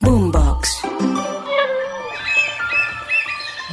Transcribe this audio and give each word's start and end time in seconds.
Boombox. 0.00 0.82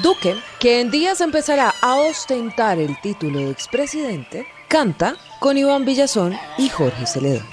Duque, 0.02 0.35
que 0.59 0.80
en 0.80 0.89
días 0.89 1.20
empezará 1.20 1.73
a 1.81 1.95
ostentar 1.95 2.80
el 2.80 2.99
título 3.02 3.39
de 3.39 3.52
expresidente, 3.52 4.47
canta 4.70 5.16
con 5.39 5.57
Iván 5.57 5.83
Villazón 5.83 6.33
y 6.57 6.70
Jorge 6.70 7.05
Celedón. 7.05 7.45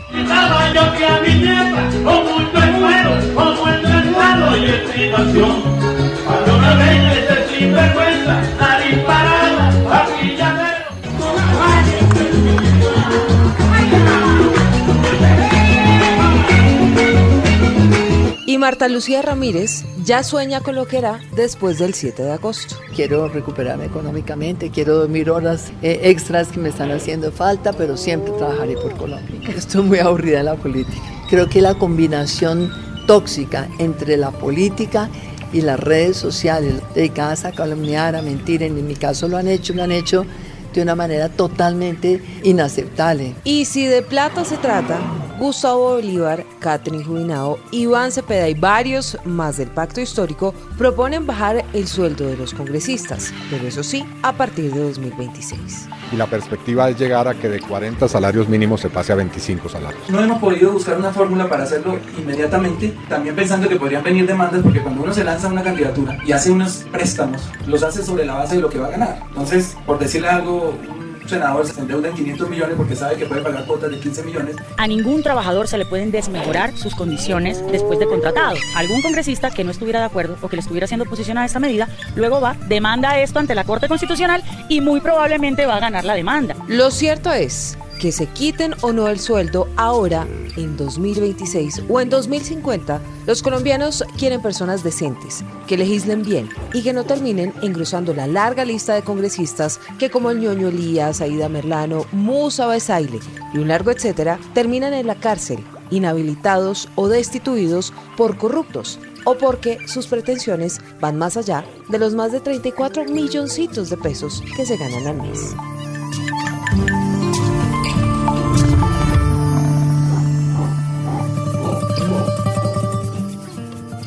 Marta 18.61 18.89
Lucía 18.89 19.23
Ramírez 19.23 19.85
ya 20.05 20.23
sueña 20.23 20.61
con 20.61 20.75
lo 20.75 20.87
que 20.87 20.99
hará 20.99 21.19
después 21.35 21.79
del 21.79 21.95
7 21.95 22.23
de 22.23 22.33
agosto. 22.33 22.77
Quiero 22.95 23.27
recuperarme 23.27 23.87
económicamente, 23.87 24.69
quiero 24.71 24.97
dormir 24.97 25.31
horas 25.31 25.73
eh, 25.81 26.01
extras 26.05 26.49
que 26.49 26.61
me 26.61 26.69
están 26.69 26.91
haciendo 26.91 27.33
falta, 27.33 27.73
pero 27.73 27.97
siempre 27.97 28.35
trabajaré 28.35 28.75
por 28.75 28.95
Colombia. 28.99 29.41
Estoy 29.57 29.83
muy 29.85 29.99
aburrida 29.99 30.41
en 30.41 30.45
la 30.45 30.57
política. 30.57 31.01
Creo 31.31 31.49
que 31.49 31.63
la 31.63 31.75
combinación 31.75 32.71
tóxica 33.07 33.67
entre 33.79 34.19
la 34.19 34.31
política 34.31 35.09
y 35.55 35.63
las 35.63 35.81
redes 35.81 36.19
sociales 36.19 36.75
dedicadas 36.95 37.47
a 37.47 37.53
calumniar, 37.53 38.15
a 38.15 38.21
mentir, 38.21 38.63
en 38.63 38.87
mi 38.87 38.95
caso 38.95 39.27
lo 39.27 39.39
han 39.39 39.49
hecho, 39.49 39.73
lo 39.73 39.85
han 39.85 39.93
hecho 39.93 40.27
de 40.75 40.83
una 40.83 40.95
manera 40.95 41.31
totalmente 41.31 42.23
inaceptable. 42.45 43.35
Y 43.43 43.65
si 43.65 43.87
de 43.87 44.03
plata 44.03 44.45
se 44.45 44.59
trata, 44.59 44.99
Gustavo 45.41 45.95
Bolívar, 45.95 46.45
Catherine 46.59 47.03
Jubinao, 47.03 47.59
Iván 47.71 48.13
Cepeda 48.13 48.47
y 48.51 48.53
varios 48.53 49.17
más 49.25 49.57
del 49.57 49.69
pacto 49.69 50.03
histórico 50.03 50.53
proponen 50.77 51.27
bajar 51.27 51.65
el 51.73 51.89
sueldo 51.89 52.27
de 52.27 52.37
los 52.37 52.53
congresistas, 52.53 53.33
pero 53.49 53.67
eso 53.67 53.83
sí, 53.83 54.05
a 54.23 54.35
partir 54.35 54.71
de 54.71 54.81
2026. 54.81 55.89
Y 56.13 56.17
la 56.17 56.27
perspectiva 56.27 56.91
es 56.91 56.99
llegar 56.99 57.27
a 57.27 57.33
que 57.33 57.49
de 57.49 57.59
40 57.59 58.07
salarios 58.07 58.51
mínimos 58.51 58.83
se 58.83 58.91
pase 58.91 59.13
a 59.13 59.17
25 59.17 59.71
salarios. 59.71 60.11
No 60.11 60.21
hemos 60.21 60.39
podido 60.41 60.73
buscar 60.73 60.99
una 60.99 61.11
fórmula 61.11 61.49
para 61.49 61.63
hacerlo 61.63 61.99
inmediatamente, 62.19 62.95
también 63.09 63.35
pensando 63.35 63.67
que 63.67 63.77
podrían 63.77 64.03
venir 64.03 64.27
demandas, 64.27 64.63
porque 64.63 64.83
cuando 64.83 65.05
uno 65.05 65.15
se 65.15 65.25
lanza 65.25 65.49
a 65.49 65.53
una 65.53 65.63
candidatura 65.63 66.19
y 66.23 66.33
hace 66.33 66.51
unos 66.51 66.85
préstamos, 66.93 67.41
los 67.67 67.83
hace 67.83 68.05
sobre 68.05 68.27
la 68.27 68.35
base 68.35 68.57
de 68.57 68.61
lo 68.61 68.69
que 68.69 68.79
va 68.79 68.89
a 68.89 68.91
ganar. 68.91 69.23
Entonces, 69.29 69.75
por 69.87 69.99
decirle 69.99 70.29
algo, 70.29 70.75
un 70.99 71.00
senador 71.31 71.67
se 71.67 71.81
endeuda 71.81 72.09
en 72.09 72.15
500 72.15 72.51
millones 72.51 72.75
porque 72.77 72.97
sabe 72.97 73.17
que 73.17 73.27
puede 73.27 73.43
pagar 73.43 73.65
cuotas 73.65 73.91
de 73.91 73.99
15 73.99 74.23
millones. 74.25 74.57
A 74.77 74.87
ningún 74.87 75.23
trabajador 75.23 75.69
se 75.69 75.79
le 75.79 75.87
pueden 75.87 76.11
desmejorar 76.11 76.77
sus 76.77 76.95
condiciones 76.95 77.65
después 77.71 77.99
de 77.99 78.07
contratado. 78.07 78.57
Algún 78.77 79.01
congresista 79.01 79.51
que 79.51 79.65
no 79.65 79.71
estuviera 79.71 80.01
de 80.01 80.07
acuerdo 80.07 80.37
o 80.43 80.49
que 80.49 80.57
le 80.57 80.61
estuviera 80.61 80.85
haciendo 80.85 81.05
oposición 81.05 81.39
a 81.39 81.45
esta 81.45 81.61
medida, 81.61 81.89
luego 82.17 82.41
va, 82.41 82.57
demanda 82.69 83.19
esto 83.21 83.39
ante 83.39 83.55
la 83.55 83.65
Corte 83.65 83.89
Constitucional 83.89 84.43
y 84.69 84.81
muy 84.81 85.01
probablemente 85.01 85.67
va 85.67 85.77
a 85.77 85.81
ganar 85.81 86.05
la 86.05 86.15
demanda. 86.15 86.57
Lo 86.69 86.91
cierto 86.91 87.33
es 87.33 87.79
que 88.01 88.13
se 88.13 88.27
quiten 88.27 88.75
o 88.81 88.93
no 88.93 89.09
el 89.09 89.21
sueldo 89.21 89.69
ahora, 89.77 90.27
en 90.57 90.77
2026 90.77 91.83
o 91.89 92.01
en 92.01 92.09
2050, 92.09 93.01
los 93.27 93.43
colombianos 93.43 94.03
quieren 94.17 94.41
personas 94.41 94.83
decentes, 94.83 95.45
que 95.69 95.77
legislen 95.77 96.23
bien 96.23 96.49
y 96.73 96.83
que 96.83 96.95
no 96.95 97.05
terminen 97.05 97.53
engrosando 97.63 98.15
la 98.15 98.27
larga 98.27 98.65
lista 98.65 98.95
de 98.95 99.03
congresistas 99.03 99.79
que 99.99 100.11
como 100.11 100.31
el 100.31 100.41
ñoño 100.41 100.69
Elías, 100.69 101.21
Aida 101.21 101.51
Merlano, 101.51 102.07
Musa 102.11 102.67
Besaile 102.67 103.21
y 103.53 103.59
un 103.59 103.69
largo 103.69 103.91
etcétera, 103.91 104.41
terminan 104.55 104.95
en 104.95 105.07
la 105.07 105.17
cárcel, 105.17 105.63
inhabilitados 105.91 106.89
o 106.95 107.09
destituidos 107.09 107.93
por 108.17 108.39
corruptos 108.39 108.99
o 109.25 109.37
porque 109.37 109.87
sus 109.87 110.07
pretensiones 110.07 110.81
van 111.01 111.19
más 111.19 111.37
allá 111.37 111.67
de 111.91 111.99
los 111.99 112.15
más 112.15 112.33
de 112.33 112.41
34 112.41 113.05
milloncitos 113.05 113.91
de 113.91 113.99
pesos 113.99 114.43
que 114.57 114.65
se 114.65 114.79
ganan 114.79 115.07
al 115.07 115.17
mes. 115.21 115.55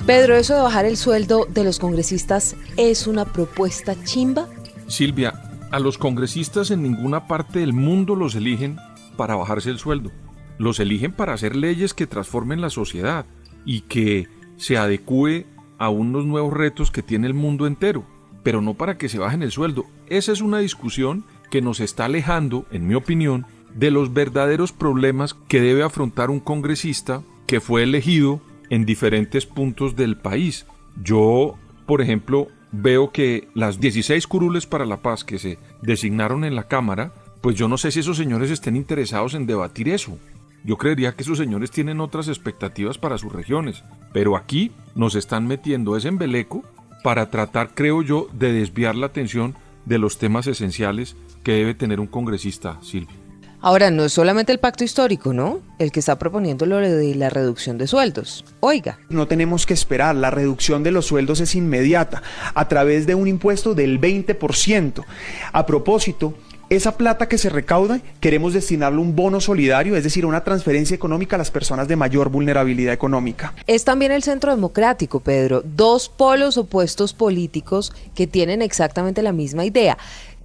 Pedro, 0.06 0.36
eso 0.36 0.54
de 0.54 0.62
bajar 0.62 0.84
el 0.84 0.98
sueldo 0.98 1.48
de 1.50 1.64
los 1.64 1.80
congresistas 1.80 2.58
es 2.76 3.08
una 3.08 3.24
propuesta 3.24 3.96
chimba. 4.04 4.50
Silvia, 4.88 5.34
a 5.72 5.80
los 5.80 5.98
congresistas 5.98 6.72
en 6.72 6.84
ninguna 6.84 7.26
parte 7.26 7.60
del 7.60 7.72
mundo 7.72 8.18
los 8.18 8.36
eligen 8.36 8.76
para 9.16 9.38
bajarse 9.38 9.70
el 9.70 9.80
sueldo. 9.80 10.12
Los 10.58 10.82
eligen 10.82 11.14
para 11.14 11.32
hacer 11.32 11.56
leyes 11.56 11.94
que 11.94 12.06
transformen 12.06 12.60
la 12.60 12.70
sociedad 12.70 13.26
y 13.64 13.82
que 13.82 14.28
se 14.58 14.78
adecue 14.78 15.46
a 15.78 15.88
unos 15.88 16.26
nuevos 16.26 16.52
retos 16.52 16.92
que 16.92 17.02
tiene 17.02 17.28
el 17.28 17.34
mundo 17.34 17.66
entero, 17.66 18.04
pero 18.44 18.62
no 18.62 18.74
para 18.74 18.98
que 18.98 19.08
se 19.08 19.20
bajen 19.20 19.42
el 19.42 19.52
sueldo. 19.52 19.86
Esa 20.10 20.34
es 20.34 20.42
una 20.42 20.60
discusión 20.60 21.24
que 21.50 21.62
nos 21.62 21.80
está 21.80 22.06
alejando, 22.06 22.66
en 22.72 22.88
mi 22.88 22.96
opinión, 22.96 23.46
de 23.74 23.90
los 23.90 24.14
verdaderos 24.14 24.74
problemas 24.74 25.34
que 25.48 25.62
debe 25.62 25.82
afrontar 25.82 26.30
un 26.30 26.42
congresista 26.42 27.24
que 27.48 27.62
fue 27.62 27.84
elegido 27.84 28.42
en 28.70 28.86
diferentes 28.86 29.46
puntos 29.46 29.96
del 29.96 30.18
país. 30.18 30.66
Yo, 31.02 31.56
por 31.86 32.02
ejemplo, 32.02 32.48
veo 32.72 33.12
que 33.12 33.48
las 33.54 33.80
16 33.80 34.28
curules 34.28 34.66
para 34.66 34.86
la 34.86 34.98
paz 34.98 35.24
que 35.24 35.40
se 35.40 35.60
designaron 35.82 36.44
en 36.44 36.56
la 36.56 36.68
Cámara, 36.68 37.14
pues 37.42 37.56
yo 37.56 37.68
no 37.68 37.78
sé 37.78 37.92
si 37.92 38.00
esos 38.00 38.18
señores 38.18 38.50
estén 38.50 38.76
interesados 38.76 39.34
en 39.34 39.46
debatir 39.46 39.90
eso. 39.90 40.18
Yo 40.64 40.78
creería 40.78 41.14
que 41.14 41.24
esos 41.24 41.38
señores 41.38 41.72
tienen 41.72 42.00
otras 42.00 42.30
expectativas 42.30 42.98
para 42.98 43.18
sus 43.18 43.34
regiones, 43.34 43.84
pero 44.14 44.38
aquí 44.38 44.72
nos 44.96 45.16
están 45.16 45.46
metiendo 45.46 45.98
ese 45.98 46.08
embeleco 46.08 46.64
para 47.04 47.30
tratar, 47.30 47.72
creo 47.76 48.02
yo, 48.02 48.30
de 48.32 48.54
desviar 48.54 48.96
la 48.96 49.08
atención 49.08 49.56
de 49.86 49.98
los 49.98 50.18
temas 50.18 50.48
esenciales 50.48 51.18
que 51.44 51.52
debe 51.52 51.76
tener 51.76 52.00
un 52.00 52.08
congresista, 52.08 52.80
Silvia. 52.82 53.23
Ahora, 53.66 53.92
no 53.92 54.04
es 54.04 54.12
solamente 54.12 54.52
el 54.52 54.60
pacto 54.60 54.84
histórico, 54.84 55.32
¿no? 55.32 55.62
El 55.80 55.94
que 55.94 56.02
está 56.02 56.20
proponiendo 56.20 56.66
lo 56.66 56.80
de 56.80 57.16
la 57.16 57.30
reducción 57.30 57.78
de 57.78 57.88
sueldos. 57.88 58.44
Oiga. 58.60 59.00
No 59.08 59.26
tenemos 59.26 59.66
que 59.66 59.74
esperar, 59.74 60.18
la 60.18 60.30
reducción 60.30 60.84
de 60.84 60.92
los 60.92 61.06
sueldos 61.06 61.40
es 61.40 61.56
inmediata, 61.56 62.22
a 62.56 62.68
través 62.68 63.08
de 63.08 63.16
un 63.16 63.30
impuesto 63.30 63.74
del 63.74 64.02
20%. 64.02 65.06
A 65.54 65.66
propósito, 65.66 66.34
esa 66.70 66.98
plata 66.98 67.28
que 67.28 67.38
se 67.38 67.50
recauda 67.50 68.02
queremos 68.20 68.54
destinarlo 68.54 69.00
a 69.00 69.06
un 69.06 69.16
bono 69.16 69.40
solidario, 69.40 69.96
es 69.96 70.04
decir, 70.04 70.26
una 70.26 70.44
transferencia 70.44 70.96
económica 70.96 71.36
a 71.36 71.40
las 71.40 71.52
personas 71.52 71.88
de 71.88 71.96
mayor 71.96 72.30
vulnerabilidad 72.30 72.94
económica. 72.94 73.54
Es 73.68 73.86
también 73.86 74.12
el 74.12 74.24
centro 74.24 74.52
democrático, 74.52 75.20
Pedro, 75.20 75.62
dos 75.64 76.10
polos 76.10 76.58
opuestos 76.58 77.14
políticos 77.14 77.94
que 78.16 78.28
tienen 78.28 78.62
exactamente 78.62 79.22
la 79.22 79.32
misma 79.32 79.66
idea 79.66 79.98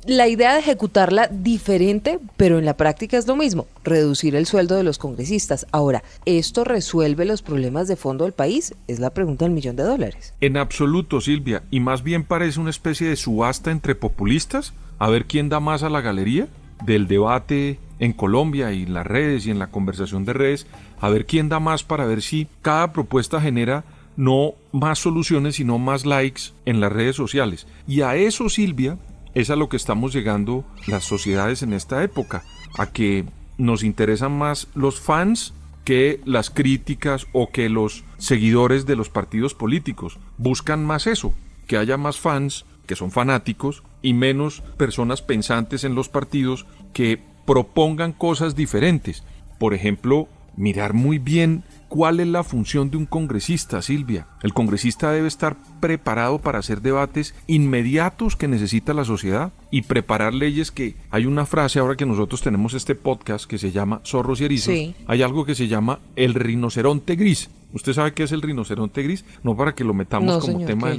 la 0.06 0.28
idea 0.28 0.54
de 0.54 0.60
ejecutarla 0.60 1.28
diferente, 1.28 2.18
pero 2.36 2.58
en 2.58 2.64
la 2.64 2.76
práctica 2.76 3.18
es 3.18 3.26
lo 3.26 3.36
mismo, 3.36 3.66
reducir 3.84 4.36
el 4.36 4.46
sueldo 4.46 4.76
de 4.76 4.82
los 4.82 4.98
congresistas. 4.98 5.66
Ahora, 5.72 6.02
¿esto 6.24 6.64
resuelve 6.64 7.24
los 7.24 7.42
problemas 7.42 7.88
de 7.88 7.96
fondo 7.96 8.24
del 8.24 8.32
país? 8.32 8.74
Es 8.86 9.00
la 9.00 9.10
pregunta 9.10 9.44
del 9.44 9.54
millón 9.54 9.76
de 9.76 9.82
dólares. 9.82 10.34
En 10.40 10.56
absoluto, 10.56 11.20
Silvia, 11.20 11.62
y 11.70 11.80
más 11.80 12.02
bien 12.02 12.24
parece 12.24 12.60
una 12.60 12.70
especie 12.70 13.08
de 13.08 13.16
subasta 13.16 13.70
entre 13.70 13.94
populistas, 13.94 14.72
a 14.98 15.08
ver 15.08 15.26
quién 15.26 15.48
da 15.48 15.60
más 15.60 15.82
a 15.82 15.90
la 15.90 16.00
galería 16.00 16.48
del 16.84 17.08
debate 17.08 17.78
en 17.98 18.12
Colombia 18.12 18.72
y 18.72 18.84
en 18.84 18.94
las 18.94 19.06
redes 19.06 19.46
y 19.46 19.50
en 19.50 19.58
la 19.58 19.68
conversación 19.68 20.24
de 20.24 20.32
redes, 20.32 20.66
a 21.00 21.08
ver 21.08 21.26
quién 21.26 21.48
da 21.48 21.60
más 21.60 21.82
para 21.82 22.06
ver 22.06 22.22
si 22.22 22.46
cada 22.62 22.92
propuesta 22.92 23.40
genera 23.40 23.84
no 24.16 24.54
más 24.72 24.98
soluciones, 24.98 25.56
sino 25.56 25.78
más 25.78 26.04
likes 26.04 26.50
en 26.66 26.80
las 26.80 26.92
redes 26.92 27.14
sociales. 27.14 27.66
Y 27.86 28.00
a 28.00 28.16
eso, 28.16 28.48
Silvia, 28.48 28.98
es 29.40 29.50
a 29.50 29.56
lo 29.56 29.68
que 29.68 29.76
estamos 29.76 30.12
llegando 30.12 30.64
las 30.88 31.04
sociedades 31.04 31.62
en 31.62 31.72
esta 31.72 32.02
época, 32.02 32.42
a 32.76 32.90
que 32.90 33.24
nos 33.56 33.84
interesan 33.84 34.36
más 34.36 34.66
los 34.74 35.00
fans 35.00 35.54
que 35.84 36.20
las 36.24 36.50
críticas 36.50 37.28
o 37.32 37.50
que 37.50 37.68
los 37.68 38.02
seguidores 38.18 38.84
de 38.84 38.96
los 38.96 39.10
partidos 39.10 39.54
políticos. 39.54 40.18
Buscan 40.38 40.84
más 40.84 41.06
eso, 41.06 41.34
que 41.68 41.76
haya 41.76 41.96
más 41.96 42.18
fans 42.18 42.64
que 42.86 42.96
son 42.96 43.12
fanáticos 43.12 43.84
y 44.02 44.12
menos 44.12 44.62
personas 44.76 45.22
pensantes 45.22 45.84
en 45.84 45.94
los 45.94 46.08
partidos 46.08 46.66
que 46.92 47.22
propongan 47.46 48.12
cosas 48.12 48.56
diferentes. 48.56 49.22
Por 49.60 49.72
ejemplo, 49.72 50.28
mirar 50.58 50.92
muy 50.92 51.18
bien 51.18 51.62
cuál 51.88 52.20
es 52.20 52.26
la 52.26 52.42
función 52.44 52.90
de 52.90 52.98
un 52.98 53.06
congresista, 53.06 53.80
Silvia. 53.80 54.26
El 54.42 54.52
congresista 54.52 55.10
debe 55.10 55.28
estar 55.28 55.56
preparado 55.80 56.38
para 56.38 56.58
hacer 56.58 56.82
debates 56.82 57.34
inmediatos 57.46 58.36
que 58.36 58.48
necesita 58.48 58.92
la 58.92 59.04
sociedad 59.04 59.52
y 59.70 59.82
preparar 59.82 60.34
leyes 60.34 60.70
que 60.70 60.96
hay 61.10 61.24
una 61.26 61.46
frase 61.46 61.78
ahora 61.78 61.96
que 61.96 62.04
nosotros 62.04 62.42
tenemos 62.42 62.74
este 62.74 62.94
podcast 62.94 63.46
que 63.46 63.56
se 63.56 63.70
llama 63.70 64.02
Zorros 64.04 64.40
y 64.40 64.44
Erizos. 64.44 64.74
Sí. 64.74 64.94
Hay 65.06 65.22
algo 65.22 65.46
que 65.46 65.54
se 65.54 65.68
llama 65.68 66.00
el 66.16 66.34
rinoceronte 66.34 67.16
gris. 67.16 67.48
¿Usted 67.72 67.92
sabe 67.92 68.12
qué 68.12 68.24
es 68.24 68.32
el 68.32 68.42
rinoceronte 68.42 69.02
gris? 69.02 69.24
No 69.42 69.56
para 69.56 69.74
que 69.74 69.84
lo 69.84 69.94
metamos 69.94 70.26
No, 70.26 70.40
como 70.40 70.66
tema 70.66 70.90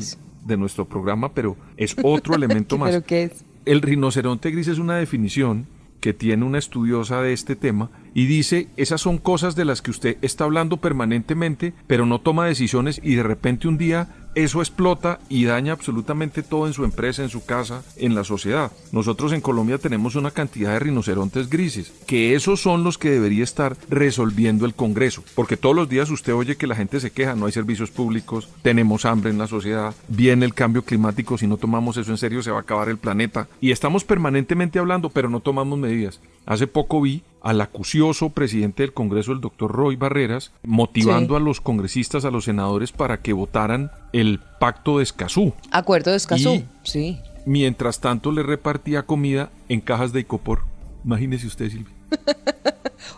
de 0.45 0.57
nuestro 0.57 0.85
programa, 0.85 1.33
pero 1.33 1.57
es 1.77 1.95
otro 2.01 2.33
elemento 2.33 2.77
más. 2.79 2.91
¿Pero 2.91 3.03
qué 3.03 3.23
es? 3.23 3.44
El 3.65 3.81
rinoceronte 3.81 4.51
gris 4.51 4.69
es 4.69 4.79
una 4.79 4.95
definición 4.95 5.67
que 6.00 6.13
tiene 6.13 6.45
una 6.45 6.57
estudiosa 6.57 7.21
de 7.21 7.33
este 7.33 7.55
tema 7.55 7.89
y 8.13 8.25
dice, 8.25 8.67
esas 8.77 9.01
son 9.01 9.17
cosas 9.17 9.56
de 9.56 9.65
las 9.65 9.81
que 9.81 9.91
usted 9.91 10.17
está 10.21 10.44
hablando 10.44 10.77
permanentemente, 10.77 11.73
pero 11.88 12.06
no 12.06 12.19
toma 12.19 12.45
decisiones 12.45 13.00
y 13.03 13.15
de 13.15 13.23
repente 13.23 13.67
un 13.67 13.77
día 13.77 14.09
eso 14.35 14.61
explota 14.61 15.19
y 15.27 15.45
daña 15.45 15.73
absolutamente 15.73 16.44
todo 16.44 16.67
en 16.67 16.73
su 16.73 16.85
empresa, 16.85 17.23
en 17.23 17.29
su 17.29 17.45
casa, 17.45 17.83
en 17.97 18.15
la 18.15 18.23
sociedad. 18.23 18.71
Nosotros 18.91 19.33
en 19.33 19.41
Colombia 19.41 19.79
tenemos 19.79 20.15
una 20.15 20.31
cantidad 20.31 20.73
de 20.73 20.79
rinocerontes 20.79 21.50
grises, 21.50 21.91
que 22.06 22.35
esos 22.35 22.61
son 22.61 22.83
los 22.83 22.97
que 22.97 23.09
debería 23.09 23.44
estar 23.44 23.75
resolviendo 23.89 24.65
el 24.65 24.75
Congreso, 24.75 25.23
porque 25.35 25.57
todos 25.57 25.75
los 25.75 25.89
días 25.89 26.09
usted 26.09 26.33
oye 26.33 26.57
que 26.57 26.67
la 26.67 26.75
gente 26.75 27.00
se 27.00 27.12
queja, 27.12 27.35
no 27.35 27.47
hay 27.47 27.51
servicios 27.51 27.91
públicos, 27.91 28.47
tenemos 28.62 29.05
hambre 29.05 29.31
en 29.31 29.38
la 29.38 29.47
sociedad, 29.47 29.95
viene 30.07 30.45
el 30.45 30.53
cambio 30.53 30.83
climático, 30.83 31.38
si 31.38 31.47
no 31.47 31.57
tomamos 31.57 31.97
eso 31.97 32.12
en 32.12 32.17
serio 32.17 32.44
se 32.44 32.51
va 32.51 32.57
a 32.57 32.62
acabar 32.62 32.89
el 32.89 32.97
planeta, 32.97 33.47
y 33.59 33.71
estamos 33.71 34.03
permanentemente 34.03 34.79
hablando, 34.79 35.09
pero 35.09 35.29
no 35.29 35.39
tomamos 35.39 35.77
medidas. 35.79 36.21
Hace 36.45 36.67
poco 36.67 37.01
vi 37.01 37.23
al 37.41 37.62
acucioso 37.62 38.30
presidente 38.30 38.83
del 38.83 38.94
Congreso, 38.94 39.31
el 39.31 39.41
doctor 39.41 39.71
Roy 39.71 39.95
Barreras, 39.95 40.51
motivando 40.63 41.36
Sí. 41.36 41.41
a 41.41 41.44
los 41.44 41.62
congresistas, 41.62 42.25
a 42.25 42.31
los 42.31 42.45
senadores, 42.45 42.91
para 42.91 43.21
que 43.21 43.33
votaran 43.33 43.91
el 44.13 44.39
pacto 44.59 44.97
de 44.97 45.03
Escazú. 45.03 45.53
Acuerdo 45.71 46.12
de 46.12 46.18
Escazú, 46.18 46.50
Y- 46.56 46.65
sí. 46.83 47.19
Mientras 47.45 48.00
tanto 48.01 48.31
le 48.31 48.44
repartía 48.44 49.03
comida 49.03 49.50
en 49.69 49.81
cajas 49.81 50.12
de 50.13 50.19
icopor. 50.19 50.59
Imagínese 51.06 51.47
usted, 51.47 51.69
Silvia. 51.69 51.94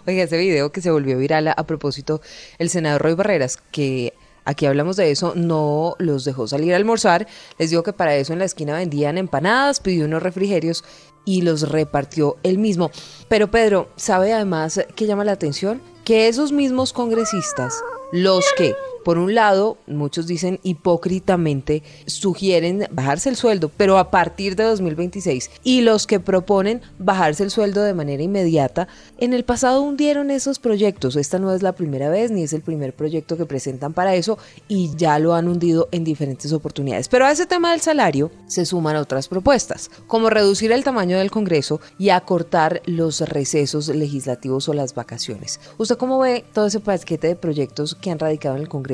Oiga, 0.07 0.23
ese 0.23 0.37
video 0.37 0.71
que 0.71 0.81
se 0.81 0.91
volvió 0.91 1.17
viral 1.17 1.47
a, 1.47 1.51
a 1.53 1.65
propósito, 1.65 2.21
el 2.57 2.69
senador 2.69 3.01
Roy 3.01 3.13
Barreras, 3.15 3.57
que 3.71 4.13
aquí 4.45 4.65
hablamos 4.65 4.95
de 4.95 5.11
eso, 5.11 5.33
no 5.35 5.95
los 5.99 6.23
dejó 6.25 6.47
salir 6.47 6.73
a 6.73 6.77
almorzar. 6.77 7.27
Les 7.59 7.69
digo 7.69 7.83
que 7.83 7.93
para 7.93 8.15
eso 8.15 8.33
en 8.33 8.39
la 8.39 8.45
esquina 8.45 8.73
vendían 8.75 9.17
empanadas, 9.17 9.79
pidió 9.79 10.05
unos 10.05 10.23
refrigerios 10.23 10.83
y 11.25 11.41
los 11.41 11.69
repartió 11.69 12.37
él 12.43 12.57
mismo. 12.57 12.91
Pero 13.27 13.51
Pedro, 13.51 13.89
¿sabe 13.95 14.33
además 14.33 14.79
qué 14.95 15.05
llama 15.05 15.25
la 15.25 15.33
atención? 15.33 15.81
Que 16.03 16.27
esos 16.27 16.51
mismos 16.51 16.93
congresistas, 16.93 17.81
los 18.11 18.45
que, 18.57 18.75
por 19.03 19.17
un 19.17 19.33
lado, 19.35 19.77
muchos 19.87 20.27
dicen 20.27 20.59
hipócritamente, 20.63 21.83
sugieren 22.05 22.87
bajarse 22.91 23.29
el 23.29 23.35
sueldo, 23.35 23.71
pero 23.75 23.97
a 23.97 24.11
partir 24.11 24.55
de 24.55 24.63
2026, 24.63 25.49
y 25.63 25.81
los 25.81 26.07
que 26.07 26.19
proponen 26.19 26.81
bajarse 26.99 27.43
el 27.43 27.51
sueldo 27.51 27.81
de 27.81 27.93
manera 27.93 28.21
inmediata, 28.21 28.87
en 29.17 29.33
el 29.33 29.43
pasado 29.43 29.81
hundieron 29.81 30.29
esos 30.29 30.59
proyectos. 30.59 31.15
Esta 31.15 31.39
no 31.39 31.53
es 31.53 31.63
la 31.63 31.73
primera 31.73 32.09
vez, 32.09 32.31
ni 32.31 32.43
es 32.43 32.53
el 32.53 32.61
primer 32.61 32.93
proyecto 32.93 33.37
que 33.37 33.45
presentan 33.45 33.93
para 33.93 34.15
eso, 34.15 34.37
y 34.67 34.95
ya 34.95 35.17
lo 35.19 35.33
han 35.33 35.47
hundido 35.47 35.89
en 35.91 36.03
diferentes 36.03 36.53
oportunidades. 36.53 37.07
Pero 37.09 37.25
a 37.25 37.31
ese 37.31 37.45
tema 37.45 37.71
del 37.71 37.81
salario 37.81 38.31
se 38.47 38.65
suman 38.65 38.95
otras 38.95 39.27
propuestas, 39.27 39.89
como 40.07 40.29
reducir 40.29 40.71
el 40.71 40.83
tamaño 40.83 41.17
del 41.17 41.31
Congreso 41.31 41.81
y 41.97 42.09
acortar 42.09 42.81
los 42.85 43.21
recesos 43.21 43.87
legislativos 43.87 44.69
o 44.69 44.73
las 44.73 44.93
vacaciones. 44.93 45.59
¿Usted 45.77 45.97
cómo 45.97 46.19
ve 46.19 46.45
todo 46.53 46.67
ese 46.67 46.79
paquete 46.79 47.27
de 47.27 47.35
proyectos 47.35 47.95
que 47.95 48.11
han 48.11 48.19
radicado 48.19 48.55
en 48.55 48.61
el 48.61 48.69
Congreso 48.69 48.90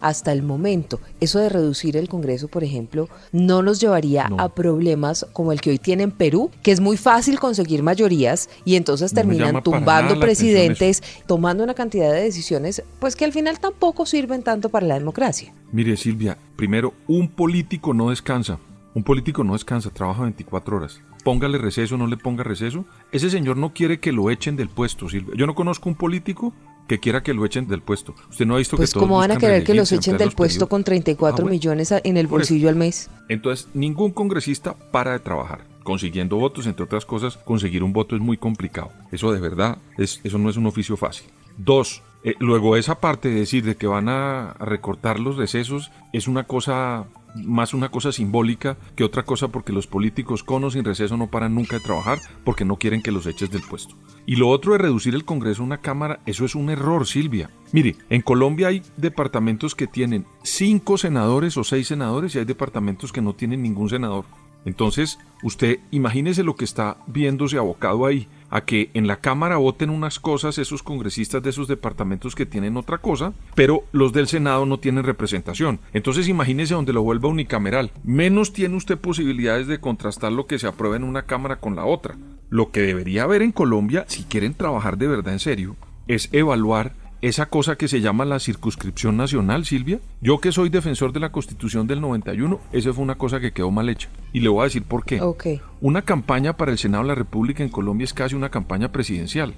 hasta 0.00 0.32
el 0.32 0.42
momento? 0.42 1.00
Eso 1.20 1.38
de 1.38 1.48
reducir 1.48 1.96
el 1.96 2.08
Congreso, 2.08 2.48
por 2.48 2.64
ejemplo, 2.64 3.08
no 3.32 3.62
nos 3.62 3.80
llevaría 3.80 4.28
No. 4.28 4.36
a 4.40 4.48
problemas 4.54 5.26
como 5.32 5.52
el 5.52 5.60
que 5.60 5.70
hoy 5.70 5.78
tiene 5.78 6.02
en 6.04 6.10
Perú, 6.10 6.50
que 6.62 6.72
es 6.72 6.80
muy 6.80 6.96
fácil 6.96 7.38
conseguir 7.40 7.82
mayorías 7.82 8.48
y 8.64 8.76
entonces 8.76 9.12
terminan 9.12 9.62
tumbando 9.62 10.18
presidentes, 10.20 11.02
tomando 11.26 11.64
una 11.64 11.74
cantidad 11.74 12.12
de 12.12 12.22
decisiones, 12.22 12.82
pues 12.98 13.16
que 13.16 13.24
al 13.24 13.32
final 13.32 13.58
tampoco 13.60 14.06
sirven 14.06 14.42
tanto 14.42 14.68
para 14.68 14.86
la 14.86 14.94
democracia. 14.94 15.52
Mire, 15.72 15.96
Silvia, 15.96 16.36
primero, 16.56 16.94
un 17.06 17.28
político 17.28 17.94
no 17.94 18.10
descansa. 18.10 18.58
Un 18.92 19.04
político 19.04 19.44
no 19.44 19.52
descansa, 19.52 19.90
trabaja 19.90 20.22
24 20.22 20.76
horas. 20.76 21.00
Póngale 21.22 21.58
receso, 21.58 21.96
no 21.96 22.06
le 22.06 22.16
ponga 22.16 22.42
receso. 22.42 22.84
Ese 23.12 23.30
señor 23.30 23.56
no 23.56 23.72
quiere 23.72 24.00
que 24.00 24.10
lo 24.10 24.30
echen 24.30 24.56
del 24.56 24.68
puesto, 24.68 25.08
Silvia. 25.08 25.34
Yo 25.36 25.46
no 25.46 25.54
conozco 25.54 25.88
un 25.88 25.94
político 25.94 26.52
que 26.90 26.98
quiera 26.98 27.22
que 27.22 27.32
lo 27.34 27.44
echen 27.44 27.68
del 27.68 27.82
puesto. 27.82 28.16
Usted 28.30 28.44
no 28.46 28.56
ha 28.56 28.58
visto 28.58 28.76
Pues 28.76 28.90
que 28.90 28.94
todos 28.94 29.04
cómo 29.06 29.18
van 29.18 29.30
a 29.30 29.36
querer 29.36 29.62
que 29.62 29.74
los 29.74 29.92
echen 29.92 30.16
del 30.16 30.26
los 30.26 30.34
puesto 30.34 30.68
con 30.68 30.82
34 30.82 31.34
Ah, 31.36 31.40
bueno. 31.42 31.50
millones 31.52 31.94
en 32.02 32.16
el 32.16 32.26
bolsillo 32.26 32.68
al 32.68 32.74
mes. 32.74 33.08
Entonces, 33.28 33.68
ningún 33.74 34.10
congresista 34.10 34.74
para 34.90 35.12
de 35.12 35.20
trabajar. 35.20 35.60
Consiguiendo 35.84 36.34
votos, 36.34 36.66
entre 36.66 36.84
otras 36.84 37.06
cosas, 37.06 37.36
conseguir 37.36 37.84
un 37.84 37.92
voto 37.92 38.16
es 38.16 38.20
muy 38.20 38.36
complicado. 38.38 38.90
Eso 39.12 39.30
de 39.32 39.38
verdad, 39.38 39.78
es, 39.98 40.20
eso 40.24 40.36
no 40.38 40.50
es 40.50 40.56
un 40.56 40.66
oficio 40.66 40.96
fácil. 40.96 41.28
Dos, 41.56 42.02
eh, 42.24 42.34
luego 42.40 42.76
esa 42.76 42.96
parte 43.00 43.28
de 43.28 43.36
decir 43.36 43.62
de 43.64 43.76
que 43.76 43.86
van 43.86 44.08
a 44.08 44.54
recortar 44.58 45.20
los 45.20 45.36
recesos 45.36 45.92
es 46.12 46.26
una 46.26 46.42
cosa, 46.42 47.04
más 47.34 47.74
una 47.74 47.90
cosa 47.90 48.12
simbólica 48.12 48.76
que 48.96 49.04
otra 49.04 49.24
cosa 49.24 49.48
porque 49.48 49.72
los 49.72 49.86
políticos 49.86 50.42
con 50.42 50.64
o 50.64 50.70
sin 50.70 50.84
receso 50.84 51.16
no 51.16 51.30
paran 51.30 51.54
nunca 51.54 51.76
de 51.76 51.84
trabajar 51.84 52.18
porque 52.44 52.64
no 52.64 52.76
quieren 52.76 53.02
que 53.02 53.12
los 53.12 53.26
eches 53.26 53.50
del 53.50 53.62
puesto. 53.62 53.94
Y 54.26 54.36
lo 54.36 54.48
otro 54.48 54.72
de 54.72 54.78
reducir 54.78 55.14
el 55.14 55.24
Congreso 55.24 55.62
a 55.62 55.66
una 55.66 55.78
Cámara, 55.78 56.20
eso 56.26 56.44
es 56.44 56.54
un 56.54 56.70
error, 56.70 57.06
Silvia. 57.06 57.50
Mire, 57.72 57.96
en 58.08 58.22
Colombia 58.22 58.68
hay 58.68 58.82
departamentos 58.96 59.74
que 59.74 59.86
tienen 59.86 60.26
cinco 60.42 60.98
senadores 60.98 61.56
o 61.56 61.64
seis 61.64 61.88
senadores 61.88 62.34
y 62.34 62.38
hay 62.38 62.44
departamentos 62.44 63.12
que 63.12 63.22
no 63.22 63.34
tienen 63.34 63.62
ningún 63.62 63.88
senador. 63.88 64.24
Entonces, 64.64 65.18
usted 65.42 65.78
imagínese 65.90 66.42
lo 66.42 66.54
que 66.54 66.64
está 66.64 66.98
viéndose 67.06 67.56
abocado 67.56 68.04
ahí, 68.04 68.28
a 68.50 68.62
que 68.62 68.90
en 68.94 69.06
la 69.06 69.20
Cámara 69.20 69.56
voten 69.56 69.90
unas 69.90 70.18
cosas 70.18 70.58
esos 70.58 70.82
congresistas 70.82 71.42
de 71.42 71.50
esos 71.50 71.68
departamentos 71.68 72.34
que 72.34 72.46
tienen 72.46 72.76
otra 72.76 72.98
cosa, 72.98 73.32
pero 73.54 73.84
los 73.92 74.12
del 74.12 74.26
Senado 74.26 74.66
no 74.66 74.78
tienen 74.80 75.04
representación. 75.04 75.80
Entonces, 75.92 76.28
imagínese 76.28 76.74
donde 76.74 76.92
lo 76.92 77.02
vuelva 77.02 77.28
unicameral. 77.28 77.92
Menos 78.04 78.52
tiene 78.52 78.76
usted 78.76 78.98
posibilidades 78.98 79.66
de 79.66 79.80
contrastar 79.80 80.32
lo 80.32 80.46
que 80.46 80.58
se 80.58 80.66
aprueba 80.66 80.96
en 80.96 81.04
una 81.04 81.22
Cámara 81.22 81.60
con 81.60 81.76
la 81.76 81.84
otra. 81.84 82.16
Lo 82.48 82.72
que 82.72 82.80
debería 82.80 83.22
haber 83.22 83.42
en 83.42 83.52
Colombia, 83.52 84.04
si 84.08 84.24
quieren 84.24 84.54
trabajar 84.54 84.98
de 84.98 85.06
verdad 85.06 85.32
en 85.32 85.38
serio, 85.38 85.76
es 86.08 86.28
evaluar 86.32 86.94
esa 87.22 87.46
cosa 87.46 87.76
que 87.76 87.88
se 87.88 88.00
llama 88.00 88.24
la 88.24 88.38
circunscripción 88.38 89.16
nacional, 89.16 89.64
Silvia. 89.66 90.00
Yo 90.20 90.38
que 90.38 90.52
soy 90.52 90.68
defensor 90.70 91.12
de 91.12 91.20
la 91.20 91.30
Constitución 91.32 91.86
del 91.86 92.00
91, 92.00 92.60
esa 92.72 92.92
fue 92.92 93.02
una 93.04 93.16
cosa 93.16 93.40
que 93.40 93.52
quedó 93.52 93.70
mal 93.70 93.88
hecha. 93.88 94.08
Y 94.32 94.40
le 94.40 94.48
voy 94.48 94.62
a 94.62 94.64
decir 94.64 94.82
por 94.82 95.04
qué. 95.04 95.20
Ok. 95.20 95.46
Una 95.80 96.02
campaña 96.02 96.56
para 96.56 96.72
el 96.72 96.78
Senado 96.78 97.04
de 97.04 97.08
la 97.08 97.14
República 97.14 97.62
en 97.62 97.68
Colombia 97.68 98.04
es 98.04 98.14
casi 98.14 98.34
una 98.34 98.50
campaña 98.50 98.90
presidencial. 98.90 99.54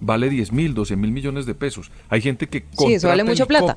Vale 0.00 0.28
10 0.28 0.52
mil, 0.52 0.74
12 0.74 0.96
mil 0.96 1.12
millones 1.12 1.46
de 1.46 1.54
pesos. 1.54 1.90
Hay 2.08 2.20
gente 2.20 2.48
que 2.48 2.64
Sí, 2.76 2.94
eso 2.94 3.08
vale 3.08 3.24
mucha 3.24 3.46
plata. 3.46 3.76